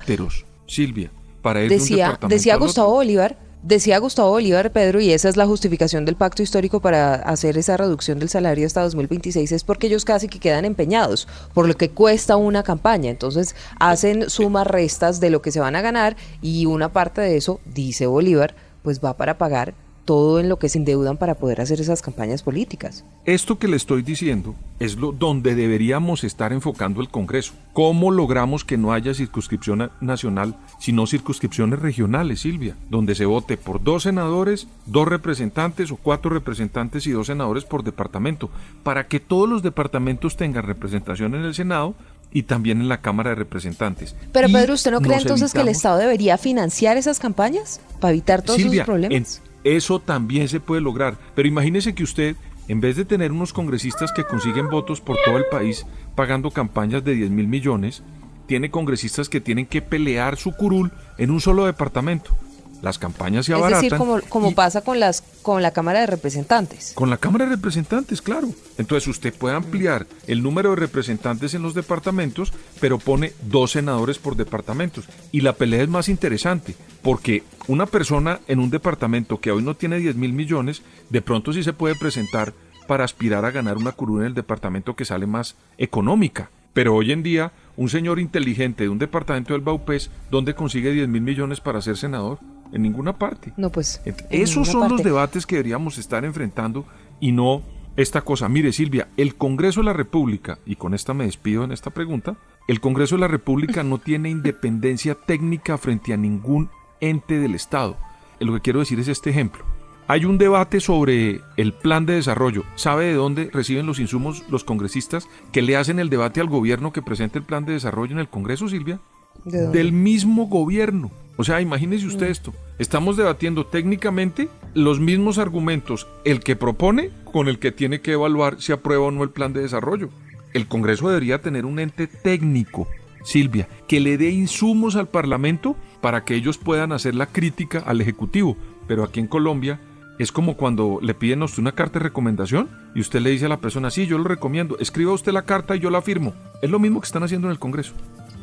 Silvia, 0.65 1.11
para 1.41 1.63
ir 1.63 1.69
de 1.69 1.75
un 1.75 1.81
Decía, 1.81 1.95
departamento 2.05 2.35
decía. 2.35 2.55
Gustavo 2.57 2.91
Bolívar, 2.93 3.37
decía 3.63 3.97
Gustavo 3.99 4.31
Bolívar, 4.31 4.71
Pedro, 4.71 4.99
y 4.99 5.11
esa 5.11 5.29
es 5.29 5.37
la 5.37 5.45
justificación 5.45 6.05
del 6.05 6.15
pacto 6.15 6.43
histórico 6.43 6.79
para 6.79 7.15
hacer 7.15 7.57
esa 7.57 7.77
reducción 7.77 8.19
del 8.19 8.29
salario 8.29 8.65
hasta 8.65 8.83
2026, 8.83 9.51
es 9.51 9.63
porque 9.63 9.87
ellos 9.87 10.05
casi 10.05 10.27
que 10.27 10.39
quedan 10.39 10.65
empeñados 10.65 11.27
por 11.53 11.67
lo 11.67 11.75
que 11.75 11.89
cuesta 11.89 12.35
una 12.35 12.63
campaña. 12.63 13.09
Entonces 13.09 13.55
hacen 13.79 14.29
sumas 14.29 14.67
restas 14.67 15.19
de 15.19 15.29
lo 15.29 15.41
que 15.41 15.51
se 15.51 15.59
van 15.59 15.75
a 15.75 15.81
ganar 15.81 16.15
y 16.41 16.65
una 16.65 16.91
parte 16.91 17.21
de 17.21 17.37
eso, 17.37 17.59
dice 17.65 18.05
Bolívar, 18.05 18.55
pues 18.83 19.03
va 19.03 19.17
para 19.17 19.37
pagar 19.37 19.73
todo 20.07 20.39
en 20.39 20.47
lo 20.47 20.57
que 20.57 20.69
se 20.69 20.77
endeudan 20.79 21.17
para 21.17 21.35
poder 21.35 21.59
hacer 21.59 21.81
esas 21.81 22.01
campañas 22.01 22.41
políticas. 22.41 23.03
Esto 23.25 23.59
que 23.59 23.67
le 23.67 23.75
estoy 23.75 24.01
diciendo 24.03 24.55
es 24.79 24.95
lo 24.95 25.11
donde 25.11 25.53
deberíamos 25.53 26.23
estar 26.23 26.53
enfocando 26.53 27.01
el 27.01 27.09
Congreso. 27.09 27.53
¿Cómo 27.73 28.09
logramos 28.09 28.63
que 28.63 28.77
no 28.77 28.93
haya 28.93 29.13
circunscripción 29.13 29.79
na- 29.79 29.91
nacional, 29.99 30.55
sino 30.79 31.05
circunscripciones 31.07 31.79
regionales, 31.79 32.39
Silvia? 32.39 32.77
Donde 32.89 33.15
se 33.15 33.25
vote 33.25 33.57
por 33.57 33.83
dos 33.83 34.03
senadores, 34.03 34.67
dos 34.85 35.07
representantes 35.07 35.91
o 35.91 35.97
cuatro 35.97 36.31
representantes 36.31 37.05
y 37.05 37.11
dos 37.11 37.27
senadores 37.27 37.65
por 37.65 37.83
departamento, 37.83 38.49
para 38.83 39.07
que 39.07 39.19
todos 39.19 39.49
los 39.49 39.61
departamentos 39.61 40.37
tengan 40.37 40.63
representación 40.65 41.35
en 41.35 41.41
el 41.43 41.53
Senado 41.53 41.95
y 42.31 42.43
también 42.43 42.79
en 42.81 42.87
la 42.87 43.01
Cámara 43.01 43.31
de 43.31 43.35
Representantes. 43.35 44.15
Pero 44.31 44.47
Pedro, 44.47 44.73
¿usted 44.73 44.91
no 44.91 45.01
cree 45.01 45.17
entonces 45.17 45.51
que 45.53 45.61
el 45.61 45.67
Estado 45.69 45.97
debería 45.97 46.37
financiar 46.37 46.95
esas 46.97 47.19
campañas 47.19 47.81
para 47.99 48.11
evitar 48.11 48.41
todos 48.41 48.57
Silvia, 48.61 48.83
esos 48.83 48.85
problemas? 48.85 49.15
en- 49.41 49.46
eso 49.63 49.99
también 49.99 50.47
se 50.47 50.59
puede 50.59 50.81
lograr. 50.81 51.17
Pero 51.35 51.47
imagínese 51.47 51.95
que 51.95 52.03
usted, 52.03 52.35
en 52.67 52.81
vez 52.81 52.95
de 52.95 53.05
tener 53.05 53.31
unos 53.31 53.53
congresistas 53.53 54.11
que 54.11 54.23
consiguen 54.23 54.69
votos 54.69 55.01
por 55.01 55.17
todo 55.23 55.37
el 55.37 55.45
país 55.45 55.85
pagando 56.15 56.51
campañas 56.51 57.03
de 57.03 57.15
10 57.15 57.31
mil 57.31 57.47
millones, 57.47 58.03
tiene 58.47 58.71
congresistas 58.71 59.29
que 59.29 59.41
tienen 59.41 59.65
que 59.65 59.81
pelear 59.81 60.37
su 60.37 60.53
curul 60.53 60.91
en 61.17 61.31
un 61.31 61.41
solo 61.41 61.65
departamento. 61.65 62.35
Las 62.81 62.99
campañas 62.99 63.45
se 63.45 63.53
Es 63.53 63.57
abaratan. 63.57 63.81
decir, 63.83 63.97
como, 63.97 64.19
como 64.29 64.51
y- 64.51 64.53
pasa 64.53 64.81
con, 64.81 64.99
las, 64.99 65.23
con 65.41 65.61
la 65.61 65.71
Cámara 65.71 66.01
de 66.01 66.07
Representantes. 66.07 66.91
Con 66.95 67.09
la 67.09 67.17
Cámara 67.17 67.45
de 67.45 67.51
Representantes, 67.55 68.21
claro. 68.21 68.49
Entonces 68.77 69.07
usted 69.07 69.33
puede 69.33 69.55
ampliar 69.55 70.05
el 70.27 70.43
número 70.43 70.69
de 70.71 70.75
representantes 70.77 71.53
en 71.53 71.61
los 71.63 71.73
departamentos, 71.73 72.53
pero 72.79 72.99
pone 72.99 73.33
dos 73.43 73.71
senadores 73.71 74.19
por 74.19 74.35
departamentos. 74.35 75.05
Y 75.31 75.41
la 75.41 75.53
pelea 75.53 75.81
es 75.83 75.89
más 75.89 76.09
interesante, 76.09 76.75
porque 77.01 77.43
una 77.67 77.85
persona 77.85 78.39
en 78.47 78.59
un 78.59 78.69
departamento 78.69 79.39
que 79.39 79.51
hoy 79.51 79.63
no 79.63 79.75
tiene 79.75 79.97
10 79.97 80.15
mil 80.15 80.33
millones, 80.33 80.81
de 81.09 81.21
pronto 81.21 81.53
sí 81.53 81.63
se 81.63 81.73
puede 81.73 81.95
presentar 81.95 82.53
para 82.87 83.03
aspirar 83.03 83.43
a 83.43 83.51
ganar 83.51 83.75
una 83.77 83.91
curul 83.91 84.21
en 84.21 84.27
el 84.27 84.33
departamento 84.33 84.95
que 84.95 85.03
sale 85.03 85.25
más 85.27 85.55
económica. 85.77 86.49
Pero 86.77 86.93
hoy 86.93 87.11
en 87.11 87.23
día, 87.23 87.53
un 87.75 87.89
señor 87.89 88.19
inteligente 88.19 88.83
de 88.83 88.89
un 88.89 88.99
departamento 88.99 89.53
del 89.53 89.63
Baupés, 89.63 90.11
¿dónde 90.29 90.53
consigue 90.53 90.91
10 90.91 91.07
mil 91.07 91.23
millones 91.23 91.59
para 91.59 91.81
ser 91.81 91.97
senador? 91.97 92.37
En 92.71 92.83
ninguna 92.83 93.17
parte. 93.17 93.51
No, 93.57 93.71
pues. 93.71 93.99
Esos 94.29 94.67
son 94.67 94.87
los 94.87 95.01
debates 95.01 95.47
que 95.47 95.55
deberíamos 95.55 95.97
estar 95.97 96.23
enfrentando 96.23 96.85
y 97.19 97.31
no 97.31 97.63
esta 97.95 98.21
cosa. 98.21 98.47
Mire, 98.47 98.71
Silvia, 98.73 99.07
el 99.17 99.33
Congreso 99.33 99.79
de 99.79 99.87
la 99.87 99.93
República, 99.93 100.59
y 100.67 100.75
con 100.75 100.93
esta 100.93 101.15
me 101.15 101.25
despido 101.25 101.63
en 101.63 101.71
esta 101.71 101.89
pregunta, 101.89 102.37
el 102.67 102.79
Congreso 102.79 103.15
de 103.15 103.21
la 103.21 103.27
República 103.27 103.81
no 103.81 103.97
tiene 103.97 104.29
independencia 104.29 105.15
técnica 105.15 105.79
frente 105.79 106.13
a 106.13 106.17
ningún 106.17 106.69
ente 106.99 107.39
del 107.39 107.55
Estado. 107.55 107.97
Lo 108.39 108.53
que 108.53 108.61
quiero 108.61 108.81
decir 108.81 108.99
es 108.99 109.07
este 109.07 109.31
ejemplo. 109.31 109.65
Hay 110.09 110.23
un 110.23 110.37
debate 110.37 110.79
sobre 110.79 111.41
el 111.57 111.73
plan 111.73 112.05
de 112.05 112.13
desarrollo. 112.13 112.63
¿Sabe 112.75 113.07
de 113.07 113.13
dónde 113.13 113.49
reciben 113.51 113.85
los 113.85 113.99
insumos 113.99 114.45
los 114.49 114.63
congresistas 114.63 115.27
que 115.51 115.61
le 115.61 115.75
hacen 115.75 115.99
el 115.99 116.09
debate 116.09 116.39
al 116.39 116.47
gobierno 116.47 116.93
que 116.93 117.01
presente 117.01 117.39
el 117.39 117.43
plan 117.43 117.65
de 117.65 117.73
desarrollo 117.73 118.13
en 118.13 118.19
el 118.19 118.29
Congreso, 118.29 118.69
Silvia? 118.69 119.01
Del 119.43 119.91
mismo 119.91 120.47
gobierno. 120.47 121.11
O 121.35 121.43
sea, 121.43 121.59
imagínese 121.59 122.07
usted 122.07 122.27
esto. 122.27 122.53
Estamos 122.79 123.17
debatiendo 123.17 123.65
técnicamente 123.65 124.47
los 124.73 125.01
mismos 125.01 125.39
argumentos, 125.39 126.07
el 126.23 126.39
que 126.39 126.55
propone 126.55 127.11
con 127.25 127.49
el 127.49 127.59
que 127.59 127.73
tiene 127.73 127.99
que 127.99 128.13
evaluar 128.13 128.61
si 128.61 128.71
aprueba 128.71 129.07
o 129.07 129.11
no 129.11 129.23
el 129.23 129.31
plan 129.31 129.51
de 129.51 129.61
desarrollo. 129.61 130.09
El 130.53 130.69
Congreso 130.69 131.09
debería 131.09 131.41
tener 131.41 131.65
un 131.65 131.79
ente 131.79 132.07
técnico, 132.07 132.87
Silvia, 133.25 133.67
que 133.89 133.99
le 133.99 134.17
dé 134.17 134.29
insumos 134.29 134.95
al 134.95 135.09
Parlamento 135.09 135.75
para 135.99 136.23
que 136.23 136.35
ellos 136.35 136.57
puedan 136.57 136.93
hacer 136.93 137.13
la 137.13 137.25
crítica 137.25 137.79
al 137.79 137.99
Ejecutivo. 137.99 138.55
Pero 138.87 139.03
aquí 139.03 139.19
en 139.19 139.27
Colombia 139.27 139.81
es 140.23 140.31
como 140.31 140.57
cuando 140.57 140.99
le 141.01 141.13
piden 141.13 141.41
a 141.41 141.45
usted 141.45 141.59
una 141.59 141.73
carta 141.73 141.99
de 141.99 142.03
recomendación 142.03 142.69
y 142.95 143.01
usted 143.01 143.19
le 143.19 143.29
dice 143.29 143.45
a 143.45 143.49
la 143.49 143.59
persona, 143.59 143.91
sí, 143.91 144.07
yo 144.07 144.17
lo 144.17 144.23
recomiendo, 144.23 144.77
escriba 144.79 145.13
usted 145.13 145.31
la 145.31 145.43
carta 145.43 145.75
y 145.75 145.79
yo 145.79 145.89
la 145.89 146.01
firmo. 146.01 146.33
Es 146.61 146.69
lo 146.69 146.79
mismo 146.79 146.99
que 147.01 147.05
están 147.05 147.23
haciendo 147.23 147.47
en 147.47 147.51
el 147.51 147.59
Congreso. 147.59 147.93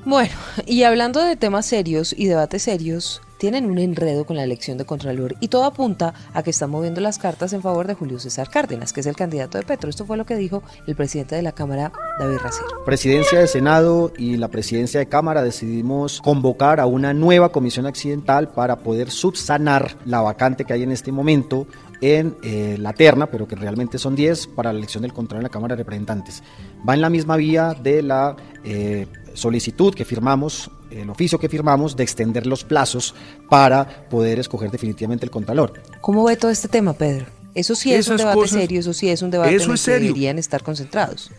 Bueno, 0.05 0.35
y 0.67 0.83
hablando 0.83 1.21
de 1.21 1.37
temas 1.37 1.67
serios 1.67 2.15
y 2.17 2.27
debates 2.27 2.63
serios, 2.63 3.23
tienen 3.45 3.67
un 3.67 3.77
enredo 3.77 4.25
con 4.25 4.37
la 4.37 4.43
elección 4.43 4.79
de 4.79 4.87
Contralor 4.87 5.35
y 5.39 5.49
todo 5.49 5.65
apunta 5.65 6.15
a 6.33 6.43
que 6.43 6.49
están 6.49 6.71
moviendo 6.71 7.03
las 7.03 7.19
cartas 7.19 7.53
en 7.53 7.61
favor 7.61 7.87
de 7.87 7.93
Julio 7.93 8.19
César 8.19 8.49
Cárdenas, 8.49 8.95
que 8.95 9.01
es 9.01 9.07
el 9.07 9.17
candidato 9.17 9.59
de 9.59 9.65
Petro. 9.65 9.91
Esto 9.91 10.07
fue 10.07 10.17
lo 10.17 10.25
que 10.25 10.35
dijo 10.35 10.63
el 10.87 10.97
presidente 10.97 11.37
de 11.37 11.43
la 11.43 11.53
Cámara, 11.53 11.93
David 12.19 12.39
Racero. 12.39 12.83
Presidencia 12.87 13.39
de 13.39 13.47
Senado 13.47 14.15
y 14.17 14.39
la 14.39 14.49
Presidencia 14.49 14.99
de 14.99 15.11
Cámara 15.11 15.43
decidimos 15.43 16.23
convocar 16.23 16.81
a 16.81 16.87
una 16.87 17.13
nueva 17.13 17.51
comisión 17.51 17.85
accidental 17.85 18.49
para 18.49 18.79
poder 18.79 19.11
subsanar 19.11 19.95
la 20.07 20.23
vacante 20.23 20.65
que 20.65 20.73
hay 20.73 20.83
en 20.83 20.93
este 20.93 21.13
momento 21.13 21.67
en 22.01 22.39
eh, 22.43 22.77
la 22.79 22.95
terna, 22.95 23.27
pero 23.27 23.47
que 23.47 23.57
realmente 23.57 23.99
son 23.99 24.17
10 24.17 24.47
para 24.47 24.73
la 24.73 24.79
elección 24.79 25.03
del 25.03 25.13
Contralor 25.13 25.43
en 25.43 25.45
la 25.45 25.51
Cámara 25.51 25.77
de 25.77 25.83
Representantes. 25.83 26.43
Va 26.89 26.95
en 26.95 27.03
la 27.03 27.11
misma 27.11 27.37
vía 27.37 27.75
de 27.75 28.03
la 28.03 28.37
eh, 28.65 29.07
solicitud 29.35 29.95
que 29.95 30.05
firmamos, 30.05 30.71
el 30.91 31.11
oficio 31.11 31.39
que 31.39 31.49
firmamos 31.49 31.97
de 31.97 32.03
extender 32.05 32.47
los 32.47 32.65
plazos 32.65 33.15
para 33.51 34.07
poder 34.09 34.39
escoger 34.39 34.71
definitivamente 34.71 35.25
el 35.27 35.31
Contralor. 35.31 35.75
¿Cómo 36.01 36.25
ve 36.25 36.37
todo 36.37 36.51
este 36.51 36.69
tema, 36.69 36.93
Pedro? 36.95 37.27
Eso 37.55 37.75
sí 37.75 37.93
es 37.93 38.09
un 38.09 38.17
debate 38.17 38.37
cosas- 38.37 38.61
serio, 38.61 38.81
eso 38.81 38.93
sí 38.93 39.09
es 39.09 39.23
un 39.23 39.31
debate 39.31 39.55
eso 39.55 39.65
en 39.67 39.71
el 39.71 39.75
es 39.75 39.81
que 39.85 39.91
serio. 39.93 40.09
deberían 40.09 40.39
estar 40.39 40.63
concentrados. 40.63 41.31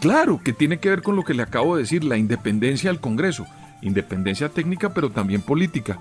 Claro, 0.00 0.40
que 0.42 0.52
tiene 0.52 0.78
que 0.78 0.88
ver 0.88 1.02
con 1.02 1.14
lo 1.14 1.22
que 1.24 1.34
le 1.34 1.42
acabo 1.44 1.76
de 1.76 1.82
decir, 1.82 2.02
la 2.02 2.16
independencia 2.16 2.90
del 2.90 2.98
Congreso, 3.00 3.46
independencia 3.82 4.48
técnica 4.48 4.92
pero 4.92 5.10
también 5.10 5.42
política. 5.42 5.98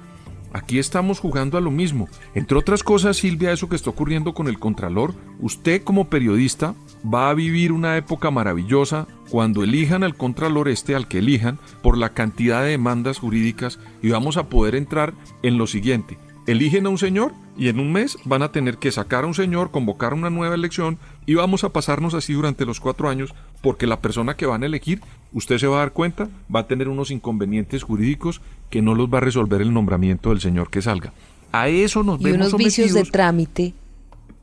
Aquí 0.53 0.79
estamos 0.79 1.20
jugando 1.20 1.58
a 1.58 1.62
lo 1.62 1.72
mismo. 1.72 2.10
Entre 2.36 2.58
otras 2.58 2.84
cosas, 2.84 3.17
Silvia, 3.17 3.53
eso 3.53 3.70
que 3.70 3.75
está 3.75 3.89
ocurriendo 3.89 4.34
con 4.34 4.48
el 4.48 4.60
Contralor, 4.60 5.13
usted 5.39 5.84
como 5.84 6.10
periodista 6.10 6.75
va 7.03 7.29
a 7.29 7.34
vivir 7.34 7.72
una 7.72 7.96
época 7.96 8.31
maravillosa 8.31 9.08
cuando 9.29 9.63
elijan 9.63 10.03
al 10.03 10.15
Contralor 10.15 10.67
este 10.67 10.93
al 10.93 11.08
que 11.08 11.20
elijan 11.20 11.58
por 11.81 11.98
la 11.98 12.10
cantidad 12.10 12.63
de 12.63 12.72
demandas 12.72 13.17
jurídicas 13.17 13.79
y 14.01 14.10
vamos 14.10 14.36
a 14.36 14.50
poder 14.50 14.75
entrar 14.75 15.13
en 15.41 15.58
lo 15.58 15.67
siguiente. 15.67 16.17
Eligen 16.48 16.86
a 16.86 16.89
un 16.89 16.98
señor 16.98 17.34
y 17.55 17.70
en 17.70 17.79
un 17.79 17.93
mes 17.93 18.17
van 18.25 18.41
a 18.41 18.51
tener 18.51 18.77
que 18.77 18.91
sacar 18.91 19.24
a 19.24 19.27
un 19.27 19.34
señor, 19.34 19.72
convocar 19.72 20.13
una 20.13 20.29
nueva 20.29 20.55
elección 20.55 20.98
y 21.25 21.36
vamos 21.36 21.63
a 21.63 21.70
pasarnos 21.70 22.13
así 22.13 22.34
durante 22.34 22.66
los 22.66 22.80
cuatro 22.80 23.08
años 23.10 23.34
porque 23.62 23.88
la 23.88 24.01
persona 24.01 24.36
que 24.36 24.46
van 24.48 24.63
a 24.63 24.66
elegir, 24.66 25.01
usted 25.34 25.58
se 25.60 25.68
va 25.68 25.78
a 25.78 25.80
dar 25.80 25.94
cuenta, 25.94 26.30
va 26.54 26.62
a 26.62 26.68
tener 26.68 26.90
unos 26.90 27.12
inconvenientes 27.12 27.84
jurídicos 27.84 28.42
que 28.70 28.82
no 28.82 28.96
los 28.96 29.08
va 29.08 29.20
a 29.20 29.22
resolver 29.22 29.62
el 29.62 29.74
nombramiento 29.74 30.30
del 30.30 30.42
señor 30.42 30.70
que 30.70 30.82
salga. 30.82 31.13
A 31.51 31.68
eso 31.68 32.01
nos 32.04 32.20
Y 32.22 32.24
vemos 32.24 32.48
unos 32.48 32.58
vicios 32.58 32.94
de 32.94 33.04
trámite. 33.04 33.74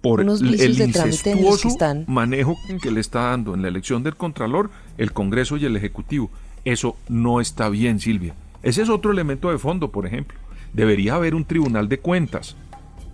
por 0.01 0.21
unos 0.21 0.41
el 0.41 0.51
vicios 0.53 0.77
de 0.79 0.89
trámite 0.89 1.33
en 1.33 1.37
los 1.45 1.61
que 1.61 1.69
incestuoso 1.69 1.69
están. 1.69 2.05
manejo 2.07 2.57
que 2.81 2.91
le 2.93 3.01
está 3.01 3.23
dando 3.31 3.55
en 3.55 3.63
la 3.63 3.69
elección 3.69 4.03
del 4.05 4.17
Contralor 4.17 4.71
el 4.99 5.13
Congreso 5.13 5.57
y 5.57 5.65
el 5.65 5.77
Ejecutivo. 5.77 6.31
Eso 6.65 6.97
no 7.09 7.41
está 7.41 7.69
bien, 7.69 7.99
Silvia. 7.99 8.35
Ese 8.63 8.83
es 8.83 8.89
otro 8.89 9.11
elemento 9.11 9.51
de 9.51 9.59
fondo, 9.59 9.91
por 9.91 10.07
ejemplo. 10.07 10.39
Debería 10.73 11.15
haber 11.15 11.35
un 11.35 11.45
tribunal 11.45 11.89
de 11.89 11.99
cuentas, 11.99 12.57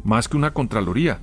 más 0.02 0.28
que 0.28 0.36
una 0.36 0.52
Contraloría, 0.52 1.20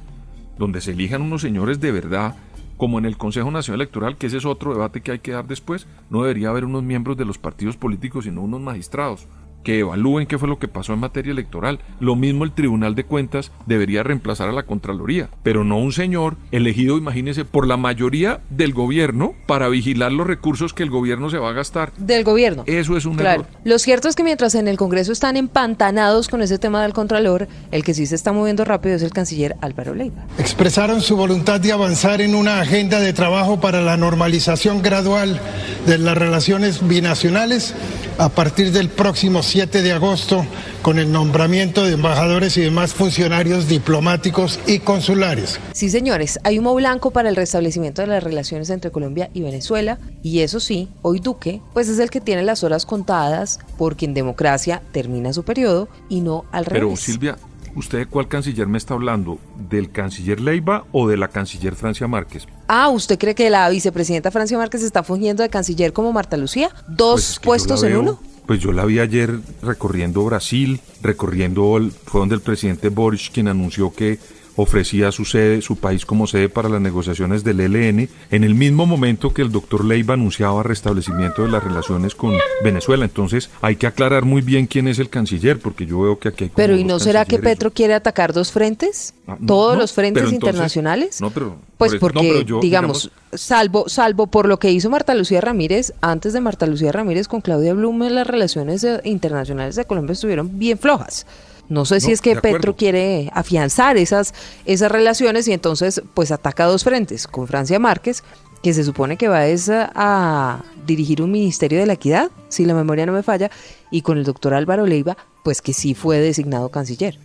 donde 0.57 0.81
se 0.81 0.91
elijan 0.91 1.21
unos 1.21 1.41
señores 1.41 1.79
de 1.79 1.91
verdad, 1.91 2.35
como 2.77 2.97
en 2.97 3.05
el 3.05 3.17
Consejo 3.17 3.51
Nacional 3.51 3.81
Electoral, 3.81 4.17
que 4.17 4.27
ese 4.27 4.37
es 4.37 4.45
otro 4.45 4.73
debate 4.73 5.01
que 5.01 5.11
hay 5.11 5.19
que 5.19 5.31
dar 5.31 5.47
después. 5.47 5.87
No 6.09 6.23
debería 6.23 6.49
haber 6.49 6.65
unos 6.65 6.83
miembros 6.83 7.17
de 7.17 7.25
los 7.25 7.37
partidos 7.37 7.77
políticos, 7.77 8.25
sino 8.25 8.41
unos 8.41 8.61
magistrados 8.61 9.27
que 9.63 9.79
evalúen 9.79 10.25
qué 10.27 10.37
fue 10.37 10.47
lo 10.49 10.59
que 10.59 10.67
pasó 10.67 10.93
en 10.93 10.99
materia 10.99 11.31
electoral. 11.31 11.79
Lo 11.99 12.15
mismo 12.15 12.43
el 12.43 12.51
Tribunal 12.51 12.95
de 12.95 13.03
Cuentas 13.03 13.51
debería 13.65 14.03
reemplazar 14.03 14.49
a 14.49 14.53
la 14.53 14.63
Contraloría, 14.63 15.29
pero 15.43 15.63
no 15.63 15.77
un 15.77 15.91
señor 15.93 16.35
elegido, 16.51 16.97
imagínese, 16.97 17.45
por 17.45 17.67
la 17.67 17.77
mayoría 17.77 18.41
del 18.49 18.73
gobierno 18.73 19.33
para 19.45 19.67
vigilar 19.69 20.11
los 20.11 20.25
recursos 20.27 20.73
que 20.73 20.83
el 20.83 20.89
gobierno 20.89 21.29
se 21.29 21.37
va 21.37 21.49
a 21.49 21.53
gastar. 21.53 21.91
Del 21.97 22.23
gobierno. 22.23 22.63
Eso 22.65 22.97
es 22.97 23.05
un 23.05 23.15
Claro. 23.17 23.41
error. 23.41 23.47
Lo 23.63 23.77
cierto 23.79 24.07
es 24.07 24.15
que 24.15 24.23
mientras 24.23 24.55
en 24.55 24.67
el 24.67 24.77
Congreso 24.77 25.11
están 25.11 25.37
empantanados 25.37 26.27
con 26.27 26.41
ese 26.41 26.57
tema 26.57 26.81
del 26.81 26.93
Contralor, 26.93 27.47
el 27.71 27.83
que 27.83 27.93
sí 27.93 28.05
se 28.05 28.15
está 28.15 28.31
moviendo 28.31 28.65
rápido 28.65 28.95
es 28.95 29.03
el 29.03 29.11
canciller 29.11 29.55
Álvaro 29.61 29.93
Leiva. 29.93 30.25
expresaron 30.37 31.01
su 31.01 31.15
voluntad 31.15 31.59
de 31.59 31.71
avanzar 31.71 32.21
en 32.21 32.35
una 32.35 32.61
agenda 32.61 32.99
de 32.99 33.13
trabajo 33.13 33.59
para 33.59 33.81
la 33.81 33.97
normalización 33.97 34.81
gradual 34.81 35.39
de 35.85 35.97
las 35.97 36.17
relaciones 36.17 36.85
binacionales 36.87 37.73
a 38.17 38.29
partir 38.29 38.71
del 38.71 38.89
próximo 38.89 39.43
7 39.51 39.81
de 39.81 39.91
agosto 39.91 40.45
con 40.81 40.97
el 40.97 41.11
nombramiento 41.11 41.83
de 41.83 41.91
embajadores 41.91 42.55
y 42.55 42.61
demás 42.61 42.93
funcionarios 42.93 43.67
diplomáticos 43.67 44.61
y 44.65 44.79
consulares. 44.79 45.59
Sí, 45.73 45.89
señores, 45.89 46.39
hay 46.45 46.57
humo 46.57 46.73
blanco 46.73 47.11
para 47.11 47.27
el 47.27 47.35
restablecimiento 47.35 48.01
de 48.01 48.07
las 48.07 48.23
relaciones 48.23 48.69
entre 48.69 48.91
Colombia 48.91 49.29
y 49.33 49.41
Venezuela, 49.41 49.99
y 50.23 50.39
eso 50.39 50.61
sí, 50.61 50.87
hoy 51.01 51.19
Duque, 51.19 51.59
pues 51.73 51.89
es 51.89 51.99
el 51.99 52.09
que 52.09 52.21
tiene 52.21 52.43
las 52.43 52.63
horas 52.63 52.85
contadas, 52.85 53.59
porque 53.77 54.05
en 54.05 54.13
democracia 54.13 54.81
termina 54.93 55.33
su 55.33 55.43
periodo 55.43 55.89
y 56.07 56.21
no 56.21 56.45
al 56.53 56.63
Pero 56.63 56.87
revés. 56.87 57.01
Silvia, 57.01 57.37
¿usted 57.75 57.97
de 57.97 58.05
cuál 58.05 58.29
canciller 58.29 58.67
me 58.67 58.77
está 58.77 58.93
hablando? 58.93 59.37
¿Del 59.69 59.91
canciller 59.91 60.39
Leiva 60.39 60.85
o 60.93 61.09
de 61.09 61.17
la 61.17 61.27
canciller 61.27 61.75
Francia 61.75 62.07
Márquez? 62.07 62.47
Ah, 62.69 62.87
¿usted 62.87 63.19
cree 63.19 63.35
que 63.35 63.49
la 63.49 63.67
vicepresidenta 63.67 64.31
Francia 64.31 64.57
Márquez 64.57 64.81
está 64.81 65.03
fungiendo 65.03 65.43
de 65.43 65.49
canciller 65.49 65.91
como 65.91 66.13
Marta 66.13 66.37
Lucía? 66.37 66.69
¿Dos 66.87 67.15
Pues 67.15 67.29
es 67.31 67.39
que 67.39 67.43
yo 67.43 67.47
puestos 67.49 67.83
en 67.83 67.97
uno? 67.97 68.30
Pues 68.45 68.59
yo 68.59 68.71
la 68.71 68.85
vi 68.85 68.99
ayer 68.99 69.39
recorriendo 69.61 70.25
Brasil, 70.25 70.79
recorriendo, 71.01 71.77
el, 71.77 71.91
fue 71.91 72.19
donde 72.19 72.35
el 72.35 72.41
presidente 72.41 72.89
Boris 72.89 73.29
quien 73.29 73.47
anunció 73.47 73.93
que 73.93 74.19
ofrecía 74.55 75.11
su 75.11 75.25
sede, 75.25 75.61
su 75.61 75.75
país 75.77 76.05
como 76.05 76.27
sede 76.27 76.49
para 76.49 76.69
las 76.69 76.81
negociaciones 76.81 77.43
del 77.43 77.59
ELN, 77.59 78.09
en 78.31 78.43
el 78.43 78.55
mismo 78.55 78.85
momento 78.85 79.33
que 79.33 79.41
el 79.41 79.51
doctor 79.51 79.83
Leiva 79.85 80.13
anunciaba 80.13 80.63
restablecimiento 80.63 81.43
de 81.43 81.49
las 81.49 81.63
relaciones 81.63 82.15
con 82.15 82.33
Venezuela. 82.63 83.05
Entonces 83.05 83.49
hay 83.61 83.75
que 83.75 83.87
aclarar 83.87 84.25
muy 84.25 84.41
bien 84.41 84.67
quién 84.67 84.87
es 84.87 84.99
el 84.99 85.09
canciller, 85.09 85.59
porque 85.59 85.85
yo 85.85 86.01
veo 86.01 86.19
que 86.19 86.29
aquí 86.29 86.43
hay 86.45 86.49
como 86.49 86.57
Pero 86.57 86.75
¿y 86.75 86.83
no 86.83 86.99
será 86.99 87.25
que. 87.25 87.39
Petro 87.39 87.71
quiere 87.71 87.93
atacar 87.93 88.33
dos 88.33 88.51
frentes? 88.51 89.13
Ah, 89.27 89.35
no, 89.39 89.47
¿Todos 89.47 89.73
no, 89.75 89.81
los 89.81 89.93
frentes 89.93 90.23
entonces- 90.23 90.33
internacionales? 90.35 91.21
No, 91.21 91.29
pero 91.31 91.55
Pues 91.77 91.95
porque, 91.95 92.21
no, 92.21 92.29
pero 92.33 92.41
yo, 92.41 92.59
digamos, 92.59 93.11
salvo, 93.33 93.89
salvo 93.89 94.27
por 94.27 94.47
lo 94.47 94.59
que 94.59 94.71
hizo 94.71 94.89
Marta 94.89 95.15
Lucía 95.15 95.41
Ramírez, 95.41 95.93
antes 96.01 96.33
de 96.33 96.41
Marta 96.41 96.67
Lucía 96.67 96.91
Ramírez 96.91 97.27
con 97.27 97.41
Claudia 97.41 97.73
Blume, 97.73 98.09
las 98.11 98.27
relaciones 98.27 98.83
eh, 98.83 99.01
internacionales 99.05 99.75
de 99.75 99.85
Colombia 99.85 100.13
estuvieron 100.13 100.59
bien 100.59 100.77
flojas. 100.77 101.25
No 101.71 101.85
sé 101.85 102.01
si 102.01 102.11
es 102.11 102.19
que. 102.19 102.35
Petro 102.35 102.75
quiere 102.75 103.29
afianzar 103.33 103.95
esas, 103.95 104.33
esas 104.65 104.91
relaciones 104.91 105.47
y 105.47 105.53
entonces 105.53 106.01
pues 106.13 106.31
ataca 106.31 106.65
dos 106.65 106.83
frentes, 106.83 107.27
con 107.27 107.47
Francia 107.47 107.79
Márquez, 107.79 108.25
que 108.61 108.73
se 108.73 108.83
supone 108.83 109.15
que 109.15 109.29
va 109.29 109.47
es 109.47 109.69
a, 109.69 109.89
a 109.95 110.65
dirigir 110.85 111.21
un 111.21 111.31
ministerio 111.31 111.79
de 111.79 111.85
la 111.85 111.93
equidad, 111.93 112.29
si 112.49 112.65
la 112.65 112.73
memoria 112.73 113.05
no 113.05 113.13
me 113.13 113.23
falla, 113.23 113.49
y 113.89 114.01
con 114.01 114.17
el 114.17 114.25
doctor 114.25 114.53
Álvaro 114.53 114.85
Leiva, 114.85 115.15
pues 115.45 115.61
que 115.61 115.71
sí 115.71 115.93
fue 115.93 116.19
designado 116.19 116.67
canciller. 116.69 117.17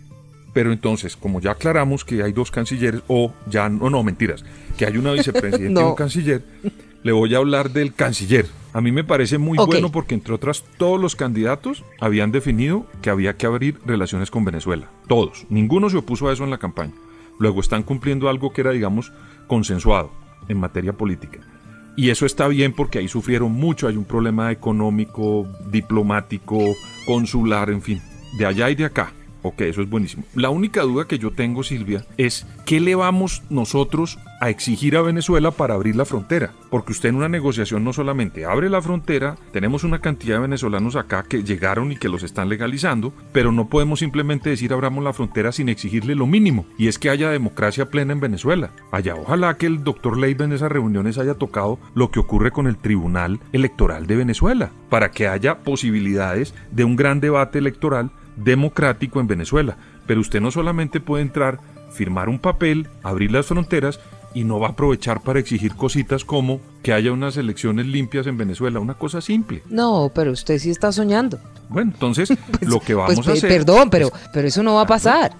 Pero 0.53 0.71
entonces, 0.71 1.17
como 1.17 1.41
ya 1.41 1.51
aclaramos 1.51 2.05
que 2.05 2.23
hay 2.23 2.31
dos 2.31 2.49
cancilleres, 2.49 3.01
o 3.07 3.33
ya, 3.47 3.67
no, 3.67 3.89
no, 3.89 4.01
mentiras, 4.01 4.45
que 4.77 4.85
hay 4.85 4.97
una 4.97 5.11
vicepresidenta 5.11 5.81
y 5.81 5.83
un 5.87 5.95
canciller, 5.95 6.41
le 7.07 7.13
voy 7.13 7.33
a 7.33 7.37
hablar 7.37 7.71
del 7.71 7.93
canciller. 7.93 8.47
A 8.73 8.81
mí 8.81 8.91
me 8.91 9.05
parece 9.05 9.37
muy 9.37 9.57
bueno 9.57 9.93
porque, 9.93 10.13
entre 10.13 10.33
otras, 10.33 10.65
todos 10.77 10.99
los 10.99 11.15
candidatos 11.15 11.85
habían 12.01 12.33
definido 12.33 12.85
que 13.01 13.09
había 13.09 13.37
que 13.37 13.45
abrir 13.45 13.79
relaciones 13.85 14.29
con 14.29 14.43
Venezuela. 14.43 14.89
Todos. 15.07 15.45
Ninguno 15.49 15.89
se 15.89 15.95
opuso 15.95 16.27
a 16.27 16.33
eso 16.33 16.43
en 16.43 16.49
la 16.49 16.57
campaña. 16.57 16.91
Luego 17.39 17.61
están 17.61 17.83
cumpliendo 17.83 18.27
algo 18.27 18.51
que 18.51 18.59
era, 18.59 18.71
digamos, 18.71 19.13
consensuado 19.47 20.11
en 20.49 20.59
materia 20.59 20.91
política. 20.91 21.39
Y 21.95 22.09
eso 22.09 22.25
está 22.25 22.49
bien 22.49 22.73
porque 22.73 22.99
ahí 22.99 23.07
sufrieron 23.07 23.53
mucho. 23.53 23.87
Hay 23.87 23.95
un 23.95 24.03
problema 24.03 24.51
económico, 24.51 25.47
diplomático, 25.71 26.59
consular, 27.05 27.69
en 27.69 27.81
fin, 27.81 28.01
de 28.37 28.47
allá 28.47 28.69
y 28.69 28.75
de 28.75 28.83
acá. 28.83 29.13
Ok, 29.43 29.61
eso 29.61 29.81
es 29.81 29.89
buenísimo. 29.89 30.25
La 30.35 30.49
única 30.49 30.81
duda 30.81 31.07
que 31.07 31.19
yo 31.19 31.31
tengo, 31.31 31.63
Silvia, 31.63 32.05
es 32.17 32.45
¿qué 32.65 32.81
le 32.81 32.95
vamos 32.95 33.43
nosotros 33.49 34.19
a 34.39 34.49
exigir 34.49 34.95
a 34.97 35.01
Venezuela 35.01 35.51
para 35.51 35.73
abrir 35.73 35.95
la 35.95 36.05
frontera? 36.05 36.51
Porque 36.69 36.91
usted 36.91 37.09
en 37.09 37.15
una 37.15 37.29
negociación 37.29 37.83
no 37.83 37.93
solamente 37.93 38.45
abre 38.45 38.69
la 38.69 38.81
frontera, 38.81 39.37
tenemos 39.51 39.83
una 39.83 39.99
cantidad 39.99 40.35
de 40.35 40.41
venezolanos 40.41 40.95
acá 40.95 41.23
que 41.23 41.43
llegaron 41.43 41.91
y 41.91 41.97
que 41.97 42.09
los 42.09 42.23
están 42.23 42.49
legalizando, 42.49 43.13
pero 43.31 43.51
no 43.51 43.67
podemos 43.67 43.99
simplemente 43.99 44.49
decir 44.49 44.73
abramos 44.73 45.03
la 45.03 45.13
frontera 45.13 45.51
sin 45.51 45.69
exigirle 45.69 46.15
lo 46.15 46.27
mínimo, 46.27 46.65
y 46.77 46.87
es 46.87 46.99
que 46.99 47.09
haya 47.09 47.29
democracia 47.29 47.89
plena 47.89 48.13
en 48.13 48.19
Venezuela. 48.19 48.71
Allá 48.91 49.15
ojalá 49.15 49.57
que 49.57 49.65
el 49.65 49.83
doctor 49.83 50.17
Leiva 50.17 50.45
en 50.45 50.53
esas 50.53 50.71
reuniones 50.71 51.17
haya 51.17 51.35
tocado 51.35 51.79
lo 51.95 52.11
que 52.11 52.19
ocurre 52.19 52.51
con 52.51 52.67
el 52.67 52.77
Tribunal 52.77 53.39
Electoral 53.53 54.07
de 54.07 54.15
Venezuela, 54.15 54.71
para 54.89 55.11
que 55.11 55.27
haya 55.27 55.59
posibilidades 55.59 56.53
de 56.71 56.83
un 56.83 56.95
gran 56.95 57.19
debate 57.19 57.59
electoral 57.59 58.11
democrático 58.35 59.19
en 59.19 59.27
Venezuela. 59.27 59.77
Pero 60.05 60.21
usted 60.21 60.41
no 60.41 60.51
solamente 60.51 60.99
puede 60.99 61.23
entrar, 61.23 61.59
firmar 61.91 62.29
un 62.29 62.39
papel, 62.39 62.87
abrir 63.03 63.31
las 63.31 63.47
fronteras 63.47 63.99
y 64.33 64.43
no 64.43 64.59
va 64.59 64.67
a 64.67 64.71
aprovechar 64.71 65.21
para 65.21 65.39
exigir 65.39 65.75
cositas 65.75 66.23
como 66.25 66.59
que 66.83 66.93
haya 66.93 67.11
unas 67.11 67.37
elecciones 67.37 67.85
limpias 67.87 68.27
en 68.27 68.37
Venezuela, 68.37 68.79
una 68.79 68.93
cosa 68.95 69.21
simple. 69.21 69.63
No, 69.69 70.11
pero 70.13 70.31
usted 70.31 70.59
sí 70.59 70.69
está 70.69 70.91
soñando. 70.91 71.39
Bueno, 71.69 71.91
entonces 71.93 72.29
lo 72.61 72.79
que 72.79 72.93
vamos 72.93 73.15
Pues, 73.15 73.27
a 73.27 73.31
pe- 73.31 73.37
hacer... 73.37 73.49
perdón, 73.49 73.89
pero, 73.89 74.11
pero 74.33 74.47
eso 74.47 74.61
no 74.63 74.75
va 74.75 74.81
a 74.81 74.87
pasar. 74.87 75.33